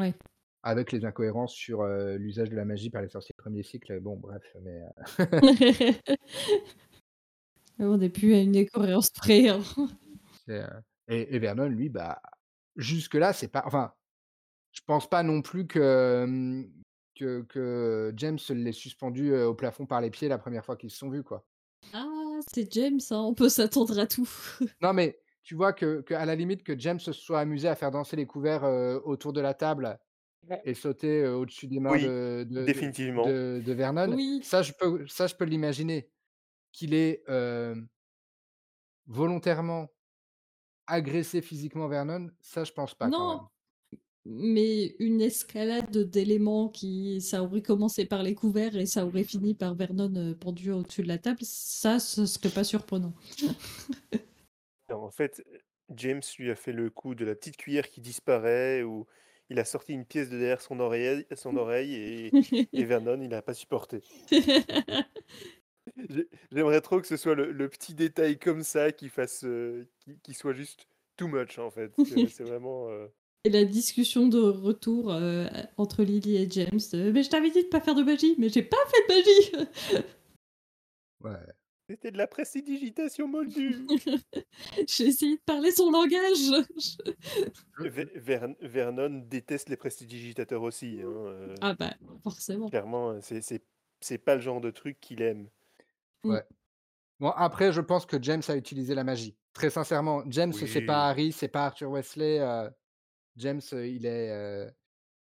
[0.00, 0.14] ouais.
[0.62, 4.16] Avec les incohérences sur, l'usage de la magie par les sorciers de 1er cycle, bon
[4.16, 4.82] bref, mais,
[7.78, 9.60] On n'est plus à une incohérence près, hein.
[10.46, 10.64] c'est,
[11.06, 12.20] et et Vernon lui, bah,
[12.76, 13.92] jusque là, c'est pas enfin,
[14.72, 16.66] je pense pas non plus que,
[17.14, 20.98] que que James l'ait suspendu, au plafond par les pieds la première fois qu'ils se
[20.98, 21.46] sont vus, quoi.
[21.92, 24.28] Ah, c'est James, hein, on peut s'attendre à tout.
[24.82, 27.90] Non, mais tu vois que qu'à la limite que James se soit amusé à faire
[27.90, 28.64] danser les couverts,
[29.04, 29.98] autour de la table
[30.64, 33.24] et sauter, au-dessus des mains Oui, de de de définitivement.
[33.24, 36.10] de de Vernon, Oui, ça je peux ça je peux l'imaginer.
[36.72, 37.88] Qu'il ait, hem,
[39.06, 39.88] volontairement
[40.86, 43.48] agressé physiquement Vernon, ça je pense pas quand non, même.
[44.26, 49.54] mais une escalade d'éléments qui ça aurait commencé par les couverts et ça aurait fini
[49.54, 53.14] par Vernon pendu au-dessus de la table, ça, ce serait pas surprenant.
[54.90, 55.44] en fait,
[55.94, 59.06] James lui a fait le coup de la petite cuillère qui disparaît ou
[59.50, 62.30] il a sorti une pièce de derrière son oreille, son oreille et,
[62.72, 64.02] et Vernon, il n'a pas supporté.
[66.52, 69.88] J'aimerais trop que ce soit le, petit détail comme ça qui fasse, euh,
[70.22, 71.92] qui, soit juste too much en fait.
[72.28, 72.88] C'est vraiment.
[72.90, 73.06] Euh,
[73.44, 75.46] et la discussion de retour euh,
[75.76, 76.80] entre Lily et James.
[77.12, 80.04] mais je t'avais dit de pas faire de magie, mais j'ai pas fait de magie.
[81.24, 81.57] ouais.
[81.88, 83.86] C'était de la prestidigitation moldue.
[84.86, 86.66] J'ai essayé de parler son langage.
[88.60, 91.00] Vernon déteste les prestidigitateurs aussi.
[91.02, 92.68] Hein, ah bah, forcément.
[92.68, 95.48] Clairement, c'est pas le genre de truc qu'il aime.
[96.24, 96.30] Mmh.
[96.30, 96.44] Ouais.
[97.20, 99.34] Bon, après, je pense que James a utilisé la magie.
[99.54, 102.38] Très sincèrement, James, c'est pas Harry, c'est pas Arthur Wesley.
[103.36, 104.70] James, il est.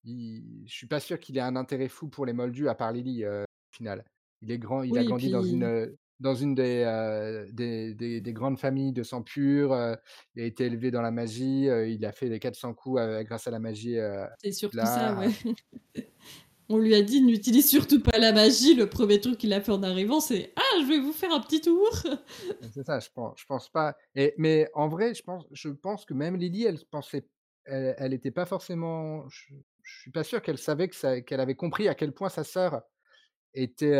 [0.05, 3.25] Je suis pas sûr qu'il ait un intérêt fou pour les Moldus, à part Lily,
[3.25, 4.05] au final.
[4.43, 8.93] Il est grand, il a grandi dans une dans une des, des, des, grandes familles
[8.93, 9.75] de sang pur.
[10.35, 11.65] il a été élevé dans la magie.
[11.65, 13.97] il a fait les 400 coups grâce à la magie.
[14.41, 15.29] c'est surtout ça, ouais.
[16.71, 18.75] On lui a dit n'utilise surtout pas la magie.
[18.75, 21.41] Le premier truc qu'il a fait en arrivant, c'est Ah, je vais vous faire un
[21.41, 21.89] petit tour.
[22.73, 23.97] C'est ça, je pense, je pense pas.
[24.15, 27.27] Et, mais en vrai, je pense, je pense que même Lily, elle pensait,
[27.65, 29.27] elle n'était pas forcément.
[29.27, 29.53] Je,
[29.83, 32.81] je, suis pas sûr qu'elle savait que qu'elle avait compris à quel point sa sœur
[33.53, 33.99] était,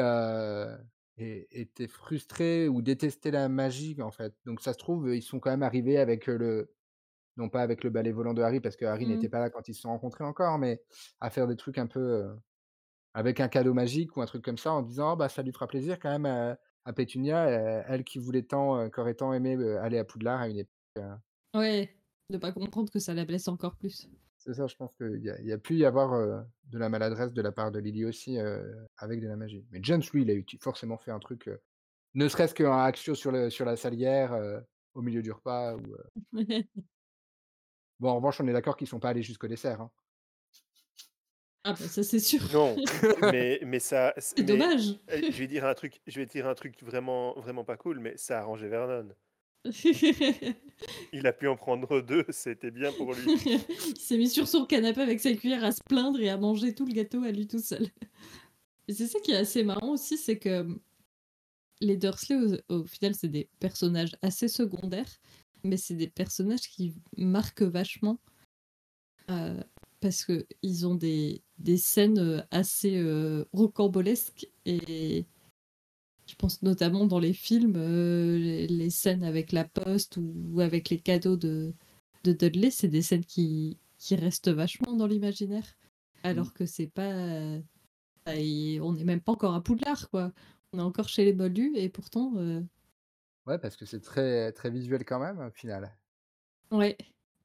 [1.51, 4.33] était frustrée ou détestait la magie en fait.
[4.45, 6.73] Donc ça se trouve, ils sont quand même arrivés avec le
[7.37, 9.31] non pas avec le balai volant de Harry parce que Harry n'était mmh.
[9.31, 10.81] pas là quand ils se sont rencontrés encore, mais
[11.21, 12.27] à faire des trucs un peu
[13.13, 15.51] avec un cadeau magique ou un truc comme ça en disant: «Oh bah, ça lui
[15.51, 17.47] fera plaisir quand même à à Pétunia,
[17.87, 21.03] elle qui voulait tant, qui aurait tant aimé, aller à Poudlard à une époque,
[21.53, 21.95] Ouais,
[22.29, 24.09] de pas comprendre que ça la blesse encore plus.
[24.43, 27.31] C'est ça, je pense qu'il y a y a pu y avoir, de la maladresse
[27.31, 28.39] de la part de Lily aussi,
[28.97, 29.63] avec de la magie.
[29.71, 31.49] Mais James, lui, il a forcément fait un truc,
[32.15, 34.35] ne serait-ce qu'un Axio sur le sur la salière,
[34.95, 35.95] au milieu du repas ou,
[37.99, 39.91] Bon, en revanche, on est d'accord qu'ils sont pas allés jusqu'au dessert, hein.
[41.63, 42.41] Ah bah ça c'est sûr.
[42.51, 42.75] Non,
[43.31, 44.15] mais, mais ça.
[44.17, 44.99] C'est dommage.
[45.09, 47.99] Eh, je vais dire un truc, je vais dire un truc vraiment, vraiment pas cool,
[47.99, 49.09] mais ça a arrangé Vernon.
[51.13, 53.21] Il a pu en prendre deux, c'était bien pour lui.
[53.87, 56.73] Il s'est mis sur son canapé avec sa cuillère à se plaindre et à manger
[56.73, 57.87] tout le gâteau à lui tout seul.
[58.89, 60.67] C'est ça qui est assez marrant aussi, c'est que
[61.79, 65.09] les Dursley, au, final, c'est des personnages assez secondaires,
[65.63, 68.19] mais c'est des personnages qui marquent vachement.
[69.29, 69.63] Euh,
[70.01, 75.25] parce qu'ils ont des, des scènes assez euh, rocambolesques et
[76.31, 80.97] je pense notamment dans les films, euh, les, scènes avec la poste ou, avec les
[80.97, 81.73] cadeaux de,
[82.23, 85.75] de Dudley, c'est des scènes qui, qui restent vachement dans l'imaginaire.
[86.23, 86.53] Alors mm.
[86.53, 87.13] que c'est pas.
[88.27, 90.31] on n'est même pas encore à Poudlard, quoi.
[90.71, 92.33] On est encore chez les Moldus et pourtant.
[93.45, 95.93] Ouais, parce que c'est très, très visuel quand même, au final.
[96.71, 96.95] Ouais.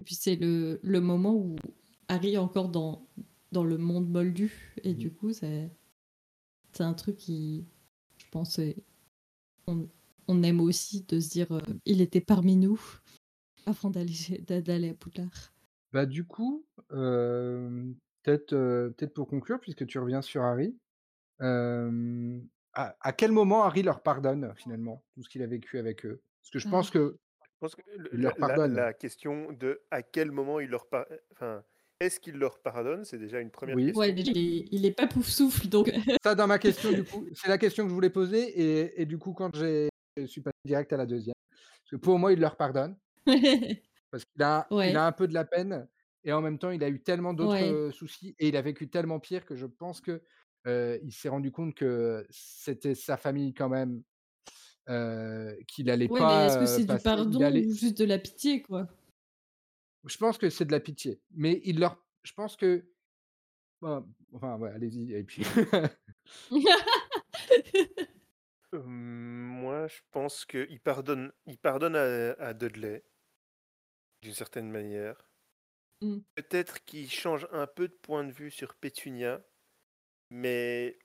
[0.01, 1.57] Et puis c'est le, le moment où
[2.09, 3.05] Harry encore dans,
[3.51, 4.75] dans le monde moldu.
[4.85, 4.99] Et mmh.
[4.99, 5.71] du coup, c'est
[6.79, 7.67] un truc qui,
[9.67, 9.89] on,
[10.29, 12.81] on, aime aussi de se dire euh, il était parmi nous
[13.67, 15.53] avant d'aller, d'aller à Poudlard.
[15.93, 17.85] Bah, du coup, euh,
[18.23, 20.77] peut-être, euh, peut-être pour conclure, puisque tu reviens sur Harry,
[21.41, 21.89] à,
[22.75, 26.23] à, quel moment Harry leur pardonne finalement tout ce qu'il a vécu avec eux?
[26.41, 26.93] Parce que je pense ah.
[26.93, 27.19] que.
[27.43, 28.75] Je pense que leur pardonne.
[28.75, 31.19] La, question de à quel moment il leur pardonne.
[31.33, 31.65] Enfin,
[32.01, 33.05] est-ce qu'il leur pardonne?
[33.05, 33.99] C'est déjà une première question.
[33.99, 35.91] Ouais, il est, pas pouf souffle, donc.
[36.23, 39.07] Ça, dans ma question, du coup, c'est la question que je voulais poser, et, et
[39.07, 42.33] du coup, quand j'ai, je suis passé direct à la deuxième, parce que pour moi,
[42.33, 42.97] il leur pardonne,
[44.11, 45.89] parce qu'il a, il a un peu de la peine,
[46.25, 49.21] et en même temps, il a eu tellement d'autres soucis, et il a vécu tellement
[49.21, 50.23] pire que je pense que
[50.67, 54.03] euh, il s'est rendu compte que c'était sa famille quand même,
[54.89, 56.47] euh, qu'il allait ouais, pas.
[56.47, 58.89] Est-ce que c'est du pardon ou juste de la pitié, quoi?
[60.07, 62.89] Je pense que c'est de la pitié, mais il leur je pense que
[63.81, 65.45] enfin, ouais, allez-y et puis
[68.73, 73.05] moi, je pense qu'il pardonne il pardonne à à Dudley
[74.23, 75.31] d'une certaine manière.
[76.03, 76.19] Mmh.
[76.35, 79.43] Peut-être qu'il change un peu de point de vue sur Pétunia,
[80.31, 80.99] mais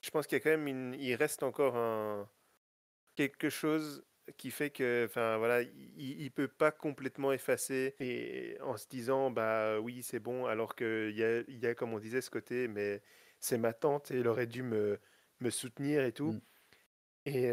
[0.00, 2.30] je pense qu'il y a quand même une il reste encore un
[3.16, 4.04] quelque chose
[4.36, 9.30] qui fait que, enfin voilà, il, il peut pas complètement effacer et en se disant
[9.30, 12.30] bah oui c'est bon alors qu'il y a, il y a comme on disait ce
[12.30, 13.02] côté mais
[13.40, 14.98] c'est ma tante et elle aurait dû me,
[15.40, 16.32] me soutenir et tout.
[16.32, 16.40] Mm.
[17.26, 17.52] Et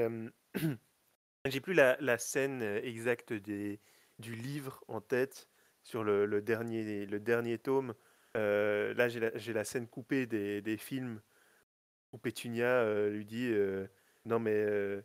[1.45, 3.79] j'ai plus la, la, scène exacte des,
[4.19, 5.49] du livre en tête
[5.83, 7.93] sur le, le, dernier, le dernier tome
[8.37, 11.21] Euh, là, j'ai la, la scène coupée des, des films
[12.11, 13.87] où Pétunia euh, lui dit euh,
[14.25, 15.01] Non, mais euh,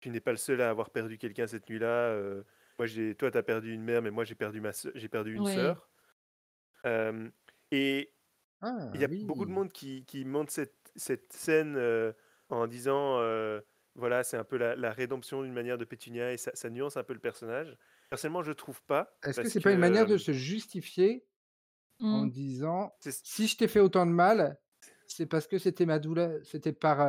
[0.00, 1.86] tu n'es pas le seul à avoir perdu quelqu'un cette nuit-là.
[1.88, 2.44] euh,
[2.78, 5.34] moi, j'ai, toi, tu as perdu une mère, mais moi, j'ai perdu, ma j'ai perdu
[5.34, 5.46] une Ouais.
[5.46, 5.90] sœur.
[6.86, 7.30] Euh,
[7.70, 8.14] et
[8.60, 12.12] Ah il y a beaucoup de monde qui, qui monte cette, cette scène euh,
[12.50, 13.60] en disant euh,
[13.96, 16.96] Voilà, c'est un peu la, la rédemption d'une manière de Pétunia et ça, ça nuance
[16.98, 17.76] un peu le personnage.
[18.10, 19.18] Personnellement, je trouve pas.
[19.24, 21.26] Est-ce que c'est que pas une manière de se justifier
[22.10, 22.28] en Mmh.
[22.28, 24.60] disant: c'est- «Si je t'ai fait autant de mal,
[25.08, 27.00] c'est parce que c'était ma douleur, c'était par,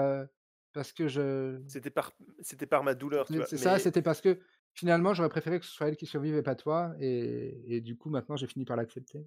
[0.74, 2.11] parce que je» c'était par,
[2.41, 3.47] c'était par ma douleur, tu c'est vois.
[3.47, 4.39] c'est ça, c'était parce que
[4.74, 7.97] finalement j'aurais préféré que ce soit elle qui survive et pas toi et et du
[7.97, 9.26] coup maintenant j'ai fini par l'accepter.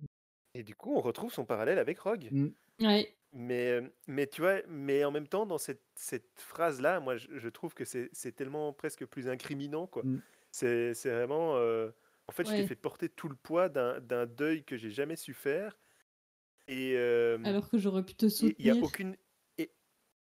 [0.56, 2.28] Et du coup, on retrouve son parallèle avec Rogue.
[2.30, 2.48] Mmh.
[2.80, 3.16] Ouais.
[3.32, 7.26] Mais, euh, mais tu vois, mais en même temps, dans cette, cette phrase-là, moi, je,
[7.36, 10.04] je trouve que c'est c'est tellement presque plus incriminant, quoi.
[10.04, 10.22] Mmh.
[10.52, 11.56] C'est c'est vraiment...
[11.56, 11.90] euh,
[12.28, 15.16] en fait, je t'ai fait porter tout le poids d'un d'un deuil que j'ai jamais
[15.16, 15.76] su faire.
[16.68, 18.82] Et euh, Alors que j'aurais pu te il n'y a soutenir.
[18.84, 19.16] aucune...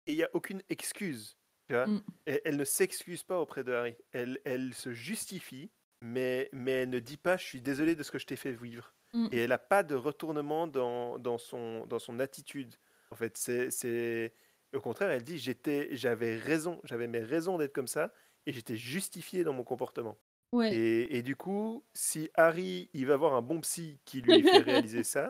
[0.08, 1.38] Et il y a aucune excuse,
[1.68, 1.88] tu vois?
[1.88, 2.04] Mm.
[2.26, 3.96] Elle, elle ne s'excuse pas auprès de Harry.
[4.12, 8.12] Elle, elle se justifie, mais, mais elle ne dit pas «je suis désolé de ce
[8.12, 8.94] que je t'ai fait vivre».
[9.14, 9.28] Mm.
[9.32, 12.76] Et elle n'a pas de retournement dans, dans, son, dans son attitude.
[13.12, 14.34] En fait, c'est, c'est...
[14.74, 18.14] Au contraire, elle dit j'étais, j'avais raison, j'avais mes raisons d'être comme ça,
[18.46, 20.18] et j'étais justifié dans mon comportement.
[20.52, 20.76] Ouais.
[20.76, 24.58] Et, et du coup, si Harry, il va voir un bon psy qui lui fait
[24.60, 25.30] réaliser ça,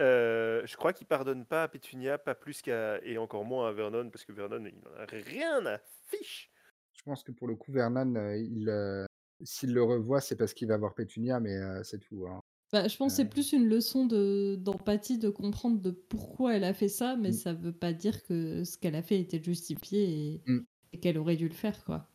[0.00, 3.02] euh, je crois qu'il pardonne pas à Pétunia, pas plus qu'à...
[3.04, 5.78] Et encore moins à Vernon, parce que Vernon, il n'en a rien à
[6.08, 6.50] fiche.
[6.92, 9.06] Je pense que pour le coup Vernon, heu, il, heu,
[9.42, 12.40] s'il le revoit, c'est parce qu'il va voir Pétunia mais c'est tout, hein.
[12.72, 16.64] Bah, je pense que c'est plus une leçon de d'empathie, de comprendre de pourquoi elle
[16.64, 17.32] a fait ça, mais Mmh.
[17.32, 20.64] ça veut pas dire que ce qu'elle a fait était justifié et, Mmh.
[20.92, 22.10] et qu'elle aurait dû le faire, quoi.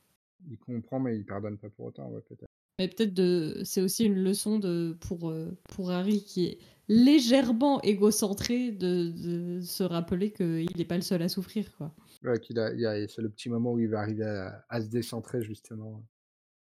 [0.47, 2.45] il comprend mais il pardonne pas pour autant, ouais peut-être.
[2.79, 7.81] Mais peut-être de c'est aussi une leçon de pour, euh, pour Harry qui est légèrement
[7.81, 11.93] égocentré de, de se rappeler qu'il n'est pas le seul à souffrir, quoi.
[12.23, 14.87] Ouais qu'il a a c'est le petit moment où il va arriver à à se
[14.87, 16.03] décentrer justement.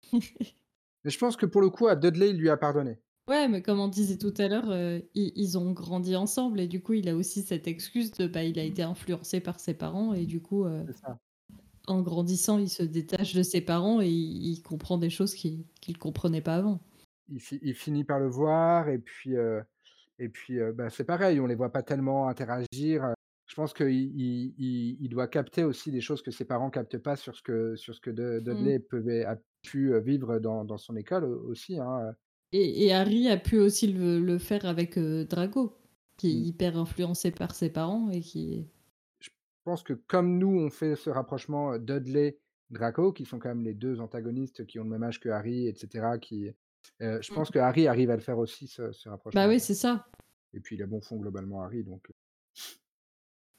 [1.06, 3.00] Mais je pense que pour le coup à Dudley, il lui a pardonné.
[3.30, 6.68] Ouais, mais comme on disait tout à l'heure, euh, ils, ils ont grandi ensemble et
[6.68, 9.74] du coup, il a aussi cette excuse de bah, il a été influencé par ses
[9.74, 10.84] parents et du coup, euh,
[11.88, 15.66] en grandissant, il se détache de ses parents et il, il comprend des choses qu'il
[15.80, 16.82] qu'il comprenait pas avant.
[17.30, 19.64] Il fi il finit par le voir et puis, heu
[20.24, 23.14] et puis, bah, c'est pareil, on les voit pas tellement interagir,
[23.48, 26.98] je pense qu'il il il il doit capter aussi des choses que ses parents captent
[26.98, 28.56] pas sur ce que sur ce que Du Mm.
[28.56, 32.16] Dudley pouvait a pu, vivre dans dans son école, au aussi, hein.
[32.54, 35.78] Et, et Harry a pu aussi le, le faire avec euh, Drago,
[36.18, 36.44] qui est Mmh.
[36.48, 38.70] hyper influencé par ses parents et qui.
[39.20, 39.30] Je
[39.64, 43.74] pense que comme nous, on fait ce rapprochement, Dudley, Draco, qui sont quand même les
[43.74, 46.52] 2 antagonistes qui ont le même âge que Harry et cetera, qui,
[47.02, 49.60] heu, je pense que Harry arrive à le faire aussi ce ce Bah rapprochement, oui,
[49.60, 49.60] ouais.
[49.60, 50.06] c'est ça.
[50.54, 52.14] Et puis il a bon fond globalement Harry donc heu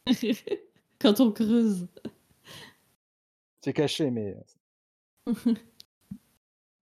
[1.00, 1.88] Quand on creuse.
[3.62, 4.36] c'est caché mais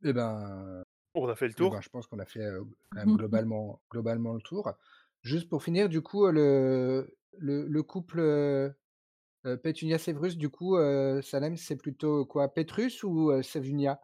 [0.05, 0.83] et ben
[1.15, 1.81] On a fait le ben, tour.
[1.81, 2.41] je pense qu'on a fait,
[2.91, 4.73] quand même globalement globalement le tour.
[5.23, 8.75] Juste pour finir, du coup, le le le couple, heu
[9.47, 12.49] heu, Pétunia-Séverus, du coup, heu, Salem, c'est plutôt quoi?
[12.55, 14.01] Pétrus ou heu, Sévunia?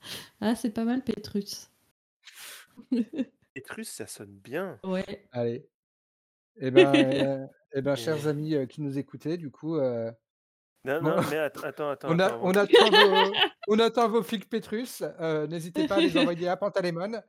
[0.40, 1.70] ah, c'est pas mal, Petrus.
[3.54, 4.80] Petrus, ça sonne bien.
[4.84, 5.28] ouais.
[5.32, 5.68] Allez.
[6.56, 10.12] Et ben, heu et ben, chers amis, heu, qui nous écoutez, du coup, heu,
[10.84, 12.40] Non, bon, non, mais att- attends, attends, on a attends.
[12.42, 16.56] on attend vos on attend vos flics Pétrus, heu, n'hésitez pas à les envoyer à
[16.56, 17.22] Pantalémon.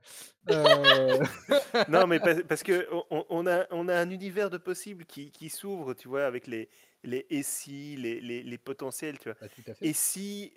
[1.88, 5.49] Non, mais parce, parce que on- a, on a un univers de possibles qui, qui
[5.49, 6.70] s'ouvre, tu vois, avec les,
[7.03, 9.38] les et si, les, les, les potentiels, tu vois.
[9.39, 9.89] bah, tout à fait.
[9.89, 10.53] Et si,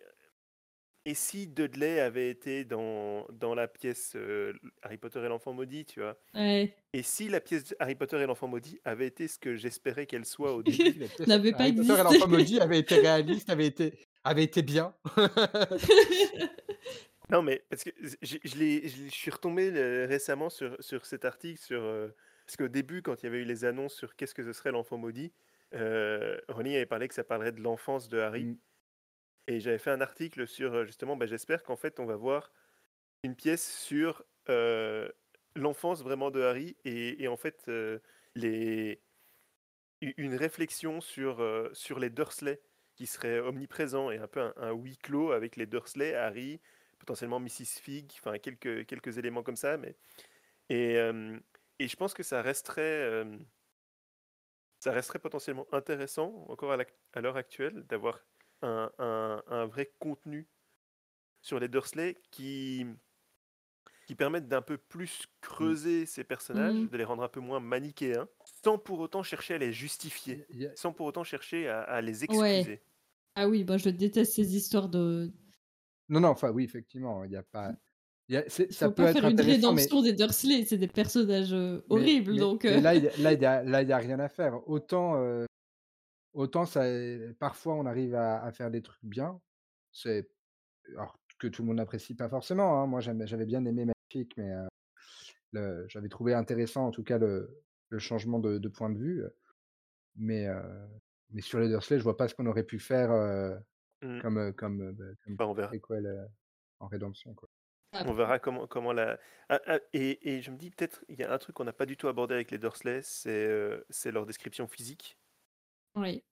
[1.08, 4.52] et si Dudley avait été dans, dans la pièce euh,
[4.82, 6.18] Harry Potter et l'enfant maudit, tu vois?
[6.34, 6.74] Ouais.
[6.92, 10.26] Et si la pièce Harry Potter et l'enfant maudit avait été ce que j'espérais qu'elle
[10.26, 10.98] soit au début?
[10.98, 13.94] la pièce N'avait pas Harry Potter et l'enfant maudit avait été réaliste, avait été
[14.24, 14.94] avait été bien.
[17.30, 17.90] Non, mais parce que
[18.22, 22.08] je, je, suis retombé euh, récemment sur, sur cet article, sur, euh,
[22.46, 24.70] parce qu'au début, quand il y avait eu les annonces sur qu'est-ce que ce serait
[24.72, 25.30] l'enfant maudit,
[25.74, 28.58] euh, Rowling avait parlé que ça parlerait de l'enfance de Harry.
[29.48, 32.52] Et j'avais fait un article sur, justement, bah, j'espère qu'en fait, on va voir
[33.24, 34.24] une pièce sur
[35.56, 37.70] l'enfance vraiment de Harry et, en fait,
[40.02, 41.42] une réflexion sur,
[41.72, 42.60] sur les Dursley
[42.94, 46.60] qui serait omniprésent et un peu un, huis clos avec les Dursley, Harry,
[46.98, 47.80] potentiellement Mrs.
[47.80, 49.78] Fig, enfin quelques, quelques éléments comme ça.
[49.78, 49.96] Mais...
[50.68, 50.96] Et,
[51.78, 53.24] et je pense que ça resterait,
[54.78, 58.20] ça resterait potentiellement intéressant, encore à l'heure actuelle, d'avoir
[58.62, 60.48] un, un- un vrai contenu
[61.42, 62.86] sur les Dursley qui,
[64.06, 66.88] qui permettent d'un peu plus creuser ces personnages, Mmh.
[66.90, 68.28] de les rendre un peu moins manichéens,
[68.64, 72.64] sans pour autant chercher à les justifier, sans pour autant chercher à, à les Ouais.
[72.64, 72.82] excuser.
[73.36, 75.32] Ah oui, bah, je déteste ces histoires de
[76.08, 77.72] non, non, enfin oui, effectivement, il y a pas
[78.28, 80.02] il y a c'est il ça faut peut pas être faire une intéressant, mais rédemption
[80.02, 81.54] des Dursley, c'est des personnages,
[81.90, 83.08] mais horribles mais donc mais heu là, il y
[83.46, 84.66] a là, il y a rien à faire.
[84.68, 85.46] Autant, heu,
[86.38, 86.84] autant ça
[87.40, 89.40] parfois, on arrive à à faire des trucs bien.
[89.92, 90.30] C'est
[90.96, 92.86] alors que tout le monde n'apprécie pas forcément, hein.
[92.88, 94.52] Moi, j'avais bien aimé Maléfique, mais
[95.52, 99.22] le j'avais trouvé intéressant, en tout cas, le le changement de de point de vue,
[99.22, 99.36] heu,
[100.16, 100.46] mais
[101.30, 103.58] mais sur les Dursley, je vois pas ce qu'on aurait pu faire, heu,
[104.02, 104.20] Mm.
[104.20, 105.78] comme, comme, bah, comme Enfin, on verra.
[105.78, 106.26] préquel, heu,
[106.80, 107.50] en rédemption, quoi.
[108.00, 109.18] On verra comment, comment la.
[109.48, 111.72] Ah, ah, et, et je me dis peut-être, il y a un truc qu'on n'a
[111.72, 115.18] pas du tout abordé avec les Dursley, c'est euh, c'est leur description physique.
[115.94, 116.22] oui.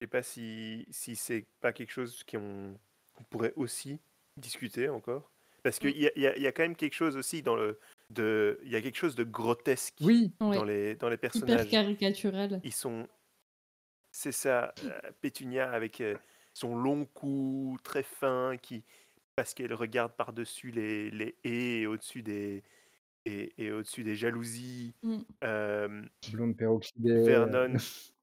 [0.00, 2.78] Je sais pas si, si c'est pas quelque chose qu'on
[3.14, 4.00] qu'on pourrait aussi
[4.36, 5.30] discuter encore.
[5.62, 5.80] Parce Mmh.
[5.92, 7.78] qu'il y y, a, il y a quand même quelque chose aussi dans le.
[8.08, 10.64] De, il y a quelque chose de grotesque Oui, dans, Ouais.
[10.64, 11.68] les, dans les Hyper personnages.
[11.68, 12.60] caricatural.
[12.64, 13.08] Ils sont.
[14.12, 16.16] C'est ça, euh, Pétunia avec euh,
[16.54, 18.84] son long cou très fin qui.
[19.36, 22.62] Parce qu'elle regarde par-dessus les, les haies et au-dessus des,
[23.26, 24.94] et, et au-dessus des jalousies.
[25.02, 25.18] Mmh.
[25.44, 27.74] Euh, blonde peroxydée, Vernon.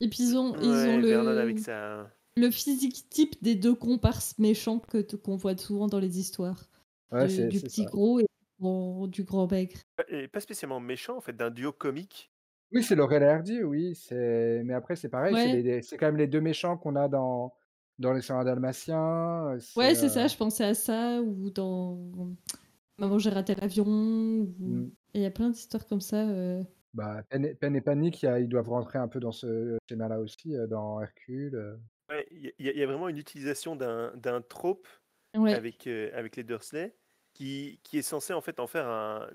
[0.00, 2.14] Et puis ils ont ils le avec sa.
[2.36, 6.64] le physique type des 2 comparses méchants que qu'on voit souvent dans les histoires.
[7.10, 7.86] ouais, Du petit ça.
[7.86, 8.28] gros et du
[8.60, 9.78] grand du grand maigre.
[10.08, 12.32] Et pas spécialement méchant en fait, d'un duo comique.
[12.72, 15.82] Oui, c'est Laurel et Hardy, oui, c'est mais après c'est pareil, c'est Ouais.
[15.82, 17.54] c'est quand même les 2 méchants qu'on a dans
[17.98, 22.36] dans Les 101 Dalmatiens, c'est, Ouais, c'est heu ça, je pensais à ça ou dans
[22.98, 24.84] Maman j'ai raté l'avion ou
[25.14, 26.64] et il y a plein d'histoires comme ça, heu
[26.94, 27.44] bah, Pen
[27.76, 31.00] et Panique, il y a ils doivent rentrer un peu dans ce schéma-là aussi, dans
[31.00, 31.78] Hercule.
[32.10, 34.86] Ouais, il y, a- y vraiment une utilisation d'un d'un trope
[35.36, 35.54] ouais.
[35.54, 36.96] avec, euh, avec les Dursley
[37.32, 39.28] qui, qui est censé en fait en faire un.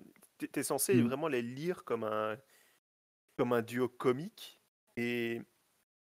[0.51, 1.07] T'es censé Mmh.
[1.07, 2.37] vraiment les lire comme un,
[3.37, 4.61] comme un duo comique.
[4.97, 5.41] Et,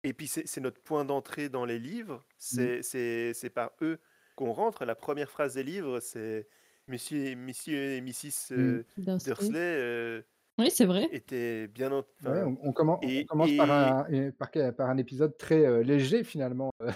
[0.04, 2.26] et puis c'est c'est notre point d'entrée dans les livres.
[2.38, 4.00] C'est c'est- c'est par eux
[4.36, 4.84] qu'on rentre.
[4.86, 6.48] La première phrase des livres, c'est
[6.88, 8.52] Monsieur, Monsieur et Mrs.
[8.52, 9.34] euh, Dursley.
[9.34, 10.22] Dursley euh,
[10.58, 11.10] Oui, c'est vrai.
[11.10, 11.92] étaient bien.
[11.92, 14.96] en- Ouais, on on commen on et, commence par un et par quel par un
[14.96, 16.88] épisode très, heu, léger finalement, heu,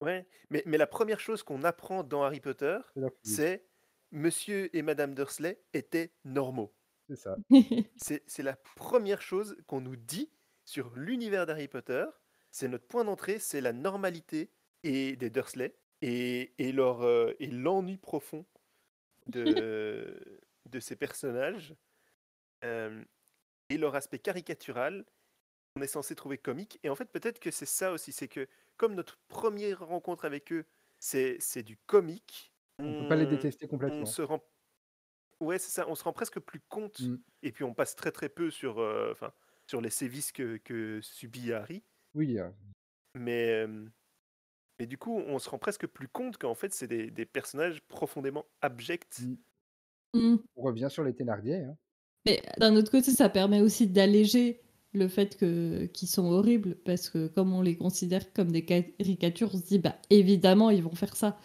[0.00, 2.78] Ouais, mais, mais la première chose qu'on apprend dans Harry Potter,
[3.22, 3.68] c'est
[4.10, 6.74] Monsieur et Madame Dursley étaient normaux.
[7.08, 7.36] c'est ça.
[7.96, 10.32] C'est c'est la première chose qu'on nous dit
[10.64, 12.04] sur l'univers d'Harry Potter.
[12.50, 14.52] C'est notre point d'entrée, c'est la normalité
[14.84, 18.46] et des Dursley et, et leur euh, et l'ennui profond
[19.26, 21.76] de, de ces personnages
[22.64, 23.04] euh,
[23.70, 25.06] et leur aspect caricatural
[25.76, 26.80] on est censé trouver comique.
[26.84, 30.52] Et en fait, peut-être que c'est ça aussi, c'est que comme notre première rencontre avec
[30.52, 30.66] eux,
[30.98, 32.54] c'est c'est du comique,
[32.84, 33.68] On peut pas les on- détester
[34.00, 34.06] on complètement.
[34.06, 34.42] se rend
[35.40, 37.18] ouais c'est ça on se rend presque plus compte Mmh.
[37.42, 39.32] et puis on passe très très peu sur euh, enfin
[39.66, 41.84] sur les sévices que, que subit Harry
[42.14, 42.54] Oui, heu,
[43.14, 43.88] mais euh,
[44.78, 47.82] mais du coup on se rend presque plus compte qu'en fait c'est des, des personnages
[47.82, 49.36] profondément abjects mmh,
[50.14, 50.38] Mmh.
[50.56, 51.78] on revient sur les Thénardier, hein.
[52.26, 54.60] Mais d'un autre côté, ça permet aussi d'alléger
[54.92, 59.50] le fait que qu'ils sont horribles parce que comme on les considère comme des caricatures,
[59.54, 61.38] on se dit bah évidemment ils vont faire ça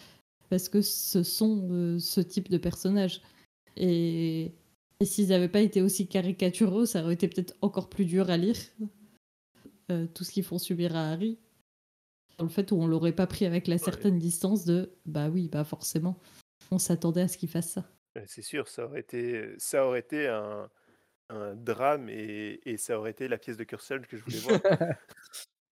[0.50, 3.22] parce que ce sont euh, ce type de personnages.
[3.76, 4.52] Et,
[5.00, 8.36] et s'ils n'avaient pas été aussi caricatureux, ça aurait été peut-être encore plus dur à
[8.36, 8.56] lire
[9.90, 11.38] euh, tout ce qu'ils font subir à Harry.
[12.38, 15.48] Dans le fait où on l'aurait pas pris avec la certaine distance de bah oui
[15.48, 16.18] bah forcément
[16.70, 17.93] on s'attendait à ce qu'il fasse ça.
[18.16, 20.70] Euh, c'est sûr ça aurait été ça aurait été un,
[21.30, 24.60] un drame et, et ça aurait été la pièce de Cursel que je voulais voir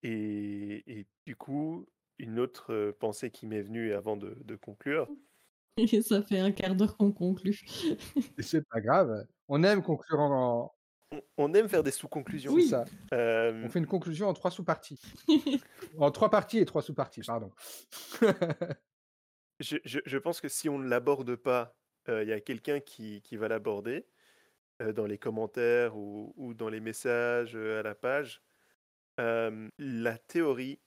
[0.03, 1.87] et, et du coup
[2.19, 5.09] une autre euh, pensée qui m'est venue avant de, de conclure
[5.79, 7.61] Et ça fait un quart d'heure qu'on conclut.
[8.37, 10.75] Et c'est pas grave, on aime conclure en
[11.13, 12.67] on, on aime faire des sous-conclusions Oui.
[12.69, 12.85] ça.
[13.15, 15.01] Euh, On fait une conclusion en 3 sous-parties.
[15.99, 17.51] En 3 parties et 3 sous-parties, pardon.
[19.61, 21.75] je, je- je pense que si on ne l'aborde pas,
[22.09, 24.07] il y a quelqu'un qui, qui va l'aborder
[24.81, 28.43] euh, dans les commentaires ou, ou dans les messages à la page.
[29.21, 30.81] Euh, la théorie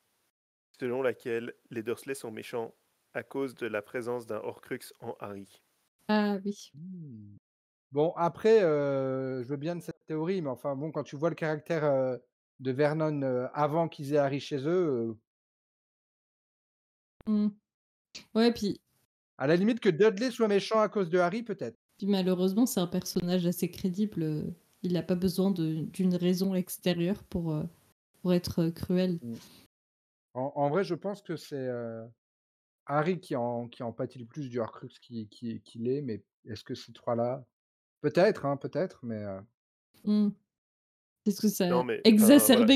[0.79, 2.75] selon laquelle les Dursley sont méchants
[3.13, 5.63] à cause de la présence d'un Horcrux en Harry.
[6.07, 6.71] Ah oui.
[6.73, 7.37] Mmh.
[7.91, 11.35] Bon après, je veux bien de cette théorie, mais enfin bon, quand tu vois le
[11.35, 12.19] caractère,
[12.59, 15.17] de Vernon, avant qu'ils aient Harry chez eux,
[17.27, 17.47] Mmh.
[18.35, 18.81] Ouais, puis,
[19.37, 21.77] à la limite que Dudley soit méchant à cause de Harry, peut-être.
[21.97, 24.23] puis malheureusement, c'est un personnage assez crédible.
[24.23, 24.43] euh,
[24.83, 27.63] Il n'a pas besoin d'une raison extérieure pour, euh,
[28.21, 29.19] pour être euh, cruel.
[30.33, 31.69] En en vrai, je pense que c'est,
[32.87, 36.21] Harry qui en qui en pâtit le plus du Horcrux qui qui qu'il est, mais
[36.45, 37.43] est-ce que ces 3-là
[38.01, 39.39] peut-être, hein, peut-être, mais heu
[40.03, 40.29] Mmh.
[41.25, 41.99] Est-ce que ça Non, voilà,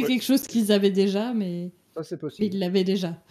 [0.07, 2.47] quelque chose qu'ils avaient déjà, mais Ça, c'est possible.
[2.55, 3.23] ils l'avaient déjà?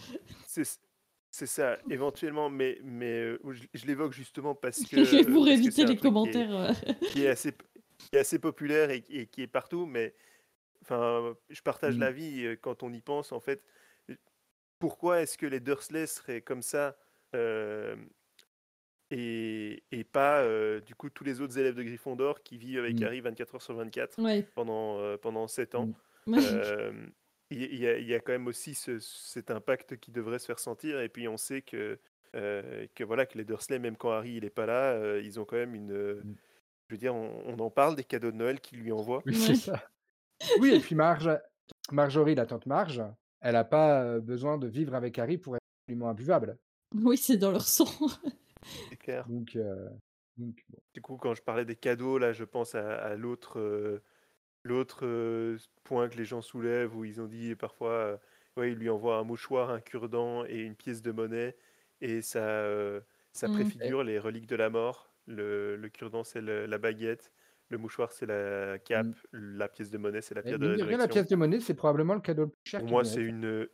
[1.39, 5.68] C'est ça, éventuellement, mais mais heu, je je l'évoque justement parce que, Pour parce que
[5.68, 6.74] éviter un les truc qui est commentaires, heu
[7.07, 7.64] qui est assez p
[7.99, 10.16] qui est assez populaire et et qui est partout, mais
[10.82, 12.01] enfin, je partage Mmh.
[12.01, 13.64] l'avis, quand on y pense, en fait.
[14.80, 16.99] Pourquoi est-ce que les Dursley seraient comme ça,
[19.11, 20.45] et et pas,
[20.80, 23.03] du coup, tous les autres élèves de Gryffondor qui vivent avec Mmh.
[23.03, 24.49] Harry 24 heures sur 24 Ouais.
[24.55, 25.91] pendant, pendant 7 ans?
[26.26, 26.61] Mmh.
[27.51, 30.46] Il y a il y a quand même aussi ce cet impact qui devrait se
[30.46, 31.99] faire sentir et puis on sait que,
[32.34, 35.40] heu, que voilà, que les Dursley, même quand Harry il est pas là, heu, ils
[35.40, 36.34] ont quand même une, heu, Mmh.
[36.88, 39.24] je veux dire, on on en parle des cadeaux de Noël qu'ils lui envoient.
[39.26, 39.90] Oui, c'est ça.
[40.57, 41.30] Oui et puis Marge
[41.92, 43.03] Marjorie, la tante Marge,
[43.40, 46.59] elle a pas, besoin de vivre avec Harry pour être absolument imbuvable.
[46.94, 47.86] Oui, c'est dans leur sang.
[48.90, 49.28] C'est clair.
[49.28, 49.88] Donc heu,
[50.36, 50.78] donc bon.
[50.94, 53.59] Du coup, quand je parlais des cadeaux, là, je pense à à l'autre,
[54.69, 58.19] l'autre, heu, s point que les gens soulèvent où ils ont dit parfois, heu,
[58.61, 61.57] ouais, ils lui envoient un mouchoir, un cure-dent et une pièce de monnaie
[62.01, 63.73] et ça, heu, ça Mmh.
[63.73, 65.14] Préfigure les reliques de la mort.
[65.27, 67.33] Le le cure-dent, c'est la baguette,
[67.69, 69.29] le mouchoir, c'est la cape, Mmh.
[69.33, 71.09] la pièce de monnaie, c'est la pierre de la résurrection.
[71.09, 73.69] pièce de monnaie, c'est probablement le cadeau le plus cher Pour moi, c'est une,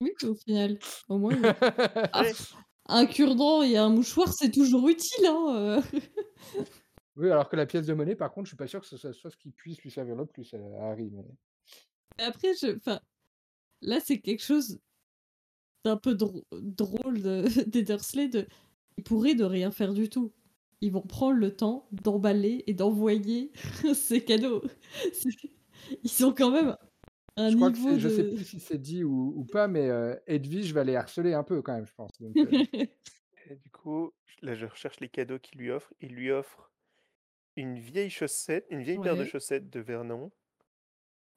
[0.00, 0.78] Oui, au final,
[1.08, 1.50] au moins il
[2.12, 2.32] ah,
[2.86, 5.82] un cure-dent et un mouchoir, c'est toujours utile, hein.
[7.16, 8.96] Oui, alors que la pièce de monnaie, par contre, je suis pas sûr que ce
[9.12, 11.24] soit ce qui puisse lui servir le plus, à Harry, mais
[12.18, 13.00] après, je enfin,
[13.82, 14.80] là, c'est quelque chose
[15.84, 18.46] d'un peu drôle de des Dursley de
[18.96, 20.32] ils pourraient ne rien faire du tout.
[20.80, 23.52] Ils vont prendre le temps d'emballer et d'envoyer
[23.94, 24.62] ces cadeaux.
[26.02, 26.76] Ils ont quand même
[27.36, 29.68] un je crois que niveau je sais de plus si c'est dit ou ou pas,
[29.68, 32.34] mais heu, Edwige va les harceler un peu quand même, je pense, donc
[33.48, 34.12] et du coup,
[34.42, 35.92] là, je recherche les cadeaux qu'il lui offre.
[36.00, 36.72] Il lui offre
[37.56, 40.30] une vieille chaussette, une vieille paire de chaussettes de Vernon,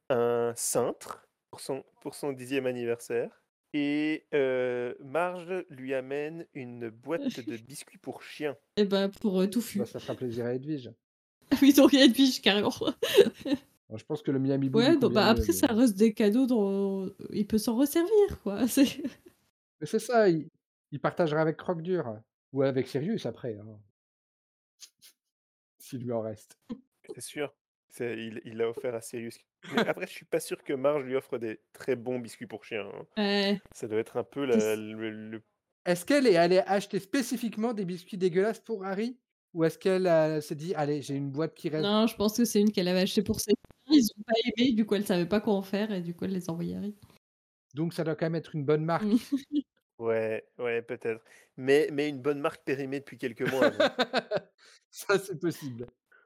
[0.09, 3.41] un cintre pour son pour son 10e anniversaire
[3.74, 8.55] et heu, Marge lui amène une boîte de biscuits pour chiens.
[8.78, 9.86] Et bah, pour, heu, bah, Touffu.
[9.86, 10.91] ça fera plaisir à Edwige.
[11.51, 12.72] Ah oui, donc il y a Edwige carrément.
[13.95, 17.47] Je pense que le Miami Ouais, donc bah, après ça reste des cadeaux dont il
[17.47, 18.67] peut s'en resservir, quoi.
[18.67, 20.47] C'est ça, il
[20.91, 22.20] il partagera avec Croque-Dur
[22.53, 23.80] ou avec Sirius après, hein.
[25.89, 26.59] S'il lui en reste.
[27.15, 27.51] C'est sûr,
[27.89, 29.39] c'est il il l'a offert à Sirius.
[29.73, 32.63] Mais après, je suis pas sûr que Marge lui offre des très bons biscuits pour
[32.63, 33.07] chiens, hein.
[33.17, 33.61] Ouais.
[33.73, 35.41] Ça doit être un peu la le le
[35.85, 39.17] Est-ce qu'elle est allée acheter spécifiquement des biscuits dégueulasses pour Harry?
[39.55, 42.45] Ou est-ce qu'elle, s'est dit: «Allez, j'ai une boîte qui reste» non, je pense que
[42.45, 43.53] c'est une qu'elle avait achetée pour ses
[43.91, 46.25] ils ont pas aimé, du coup elle savait pas quoi en faire et du coup
[46.25, 46.95] elle les à Harry.
[47.73, 49.07] donc ça doit quand même être une bonne marque.
[50.00, 51.24] Ouais, ouais, peut-être.
[51.58, 53.72] Mais mais une bonne marque périmée depuis quelques mois.
[54.91, 55.86] Ça, c'est possible.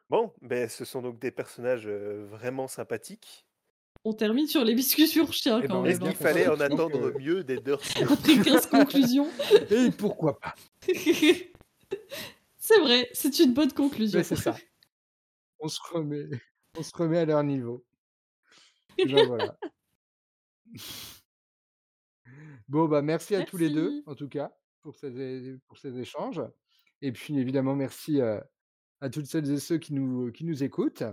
[0.09, 3.45] Bon, beh, ce sont donc des personnages, vraiment sympathiques.
[4.05, 6.11] On termine sur les biscuits sur chien Eh ben, quand Est-ce même, hein.
[6.11, 8.03] qu'il fallait en attendre mieux des Dursley?
[8.11, 9.27] Après 15 conclusions.
[9.71, 10.55] et pourquoi pas?
[12.57, 14.19] C'est vrai, c'est une bonne conclusion.
[14.19, 14.55] Mais c'est ça.
[15.59, 16.27] On se remet
[16.77, 17.85] on se remet à leur niveau.
[18.97, 19.57] Et ben, voilà.
[22.67, 24.03] Bon, bah, merci à tous les 2, Merci.
[24.05, 26.41] en tout cas, pour ces pour ces échanges
[27.01, 28.41] et puis évidemment merci, heu,
[29.01, 31.03] à toutes celles et ceux qui nous qui nous écoutent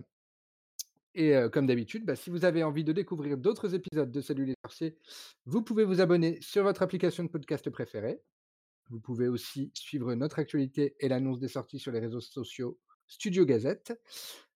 [1.15, 4.45] et heu, comme d'habitude, bah, si vous avez envie de découvrir d'autres épisodes de Salut
[4.45, 4.97] les sorciers,
[5.45, 8.23] vous pouvez vous abonner sur votre application de podcast préférée.
[8.91, 13.45] Vous pouvez aussi suivre notre actualité et l'annonce des sorties sur les réseaux sociaux Studio
[13.45, 14.01] Gazette,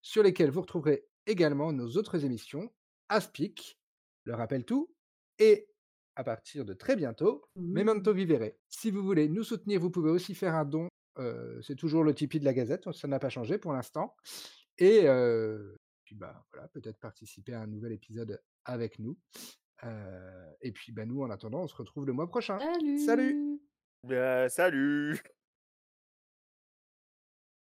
[0.01, 2.73] sur lesquels vous retrouverez également nos autres émissions,
[3.09, 3.81] Aspic,
[4.25, 4.95] Le Rappel Tout
[5.39, 5.74] et
[6.17, 8.17] à partir de très bientôt, Memento Mmh.
[8.17, 8.53] Vivere.
[8.69, 10.89] Si vous voulez nous soutenir, vous pouvez aussi faire un don,
[11.61, 14.15] c'est toujours le Tipeee de la Gazette, ça n'a pas changé pour l'instant
[14.79, 15.07] et
[16.05, 19.19] puis, bah, voilà, peut-être participer à un nouvel épisode avec nous,
[20.61, 22.59] et puis, bah, nous, en attendant, on se retrouve le mois prochain.
[22.59, 22.99] Salut!
[22.99, 23.61] Salut!
[24.03, 25.21] Bah, salut!